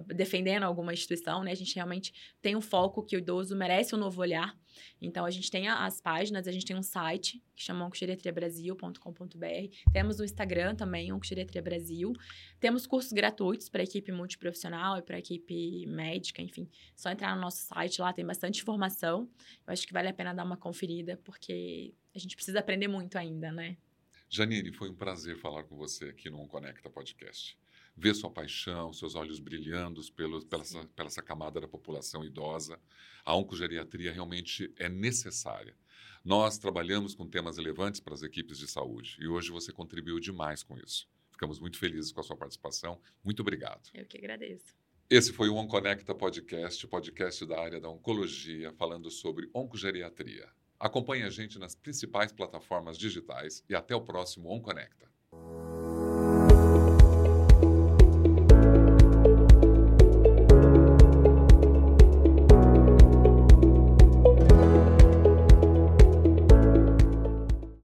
defendendo 0.07 0.63
alguma 0.63 0.93
instituição, 0.93 1.43
né? 1.43 1.51
A 1.51 1.55
gente 1.55 1.75
realmente 1.75 2.13
tem 2.41 2.55
um 2.55 2.61
foco 2.61 3.03
que 3.03 3.15
o 3.15 3.19
idoso 3.19 3.55
merece 3.55 3.95
um 3.95 3.97
novo 3.97 4.21
olhar. 4.21 4.57
Então, 5.01 5.25
a 5.25 5.31
gente 5.31 5.49
tem 5.49 5.67
as 5.67 5.99
páginas, 5.99 6.47
a 6.47 6.51
gente 6.51 6.65
tem 6.65 6.75
um 6.75 6.83
site 6.83 7.41
que 7.55 7.63
chama 7.63 7.85
oncogeriatriabrasil.com.br. 7.85 9.91
Temos 9.91 10.19
o 10.19 10.23
Instagram 10.23 10.75
também, 10.75 11.11
Oncogeriatria 11.11 11.61
Brasil. 11.61 12.13
Temos 12.59 12.85
cursos 12.85 13.11
gratuitos 13.11 13.67
para 13.67 13.83
equipe 13.83 14.11
multiprofissional 14.11 14.97
e 14.97 15.01
para 15.01 15.17
equipe 15.17 15.85
médica, 15.87 16.41
enfim. 16.41 16.69
Só 16.95 17.09
entrar 17.09 17.35
no 17.35 17.41
nosso 17.41 17.63
site 17.63 17.99
lá, 17.99 18.13
tem 18.13 18.25
bastante 18.25 18.61
informação. 18.61 19.29
Eu 19.65 19.73
acho 19.73 19.87
que 19.87 19.93
vale 19.93 20.07
a 20.07 20.13
pena 20.13 20.33
dar 20.33 20.43
uma 20.43 20.57
conferida, 20.57 21.17
porque 21.23 21.93
a 22.13 22.19
gente 22.19 22.35
precisa 22.35 22.59
aprender 22.59 22.87
muito 22.87 23.17
ainda, 23.17 23.51
né? 23.51 23.75
Janine, 24.29 24.71
foi 24.71 24.91
um 24.91 24.95
prazer 24.95 25.35
falar 25.37 25.63
com 25.63 25.75
você 25.75 26.05
aqui 26.05 26.29
no 26.29 26.47
Conecta 26.47 26.89
Podcast 26.89 27.57
ver 27.99 28.15
sua 28.15 28.31
paixão, 28.31 28.93
seus 28.93 29.13
olhos 29.13 29.39
brilhando 29.39 30.01
pelo, 30.13 30.43
pela, 30.45 30.63
essa, 30.63 30.85
pela 30.95 31.07
essa 31.07 31.21
camada 31.21 31.59
da 31.59 31.67
população 31.67 32.23
idosa. 32.23 32.79
A 33.25 33.35
oncogeriatria 33.35 34.11
realmente 34.11 34.73
é 34.77 34.87
necessária. 34.87 35.75
Nós 36.23 36.57
trabalhamos 36.57 37.13
com 37.13 37.27
temas 37.27 37.57
relevantes 37.57 37.99
para 37.99 38.13
as 38.13 38.23
equipes 38.23 38.57
de 38.57 38.67
saúde 38.67 39.17
e 39.19 39.27
hoje 39.27 39.51
você 39.51 39.71
contribuiu 39.71 40.19
demais 40.19 40.63
com 40.63 40.77
isso. 40.77 41.07
Ficamos 41.31 41.59
muito 41.59 41.77
felizes 41.77 42.11
com 42.11 42.19
a 42.21 42.23
sua 42.23 42.35
participação. 42.35 42.99
Muito 43.23 43.41
obrigado. 43.41 43.89
Eu 43.93 44.05
que 44.05 44.17
agradeço. 44.17 44.75
Esse 45.09 45.33
foi 45.33 45.49
o 45.49 45.55
OnConecta 45.55 46.13
Podcast, 46.13 46.85
podcast 46.87 47.45
da 47.45 47.59
área 47.59 47.79
da 47.81 47.89
oncologia, 47.89 48.71
falando 48.73 49.09
sobre 49.09 49.49
oncogeriatria. 49.53 50.47
Acompanhe 50.79 51.23
a 51.23 51.29
gente 51.29 51.57
nas 51.57 51.75
principais 51.75 52.31
plataformas 52.31 52.97
digitais 52.97 53.63
e 53.67 53.75
até 53.75 53.95
o 53.95 54.01
próximo 54.01 54.49
OnConecta. 54.49 55.08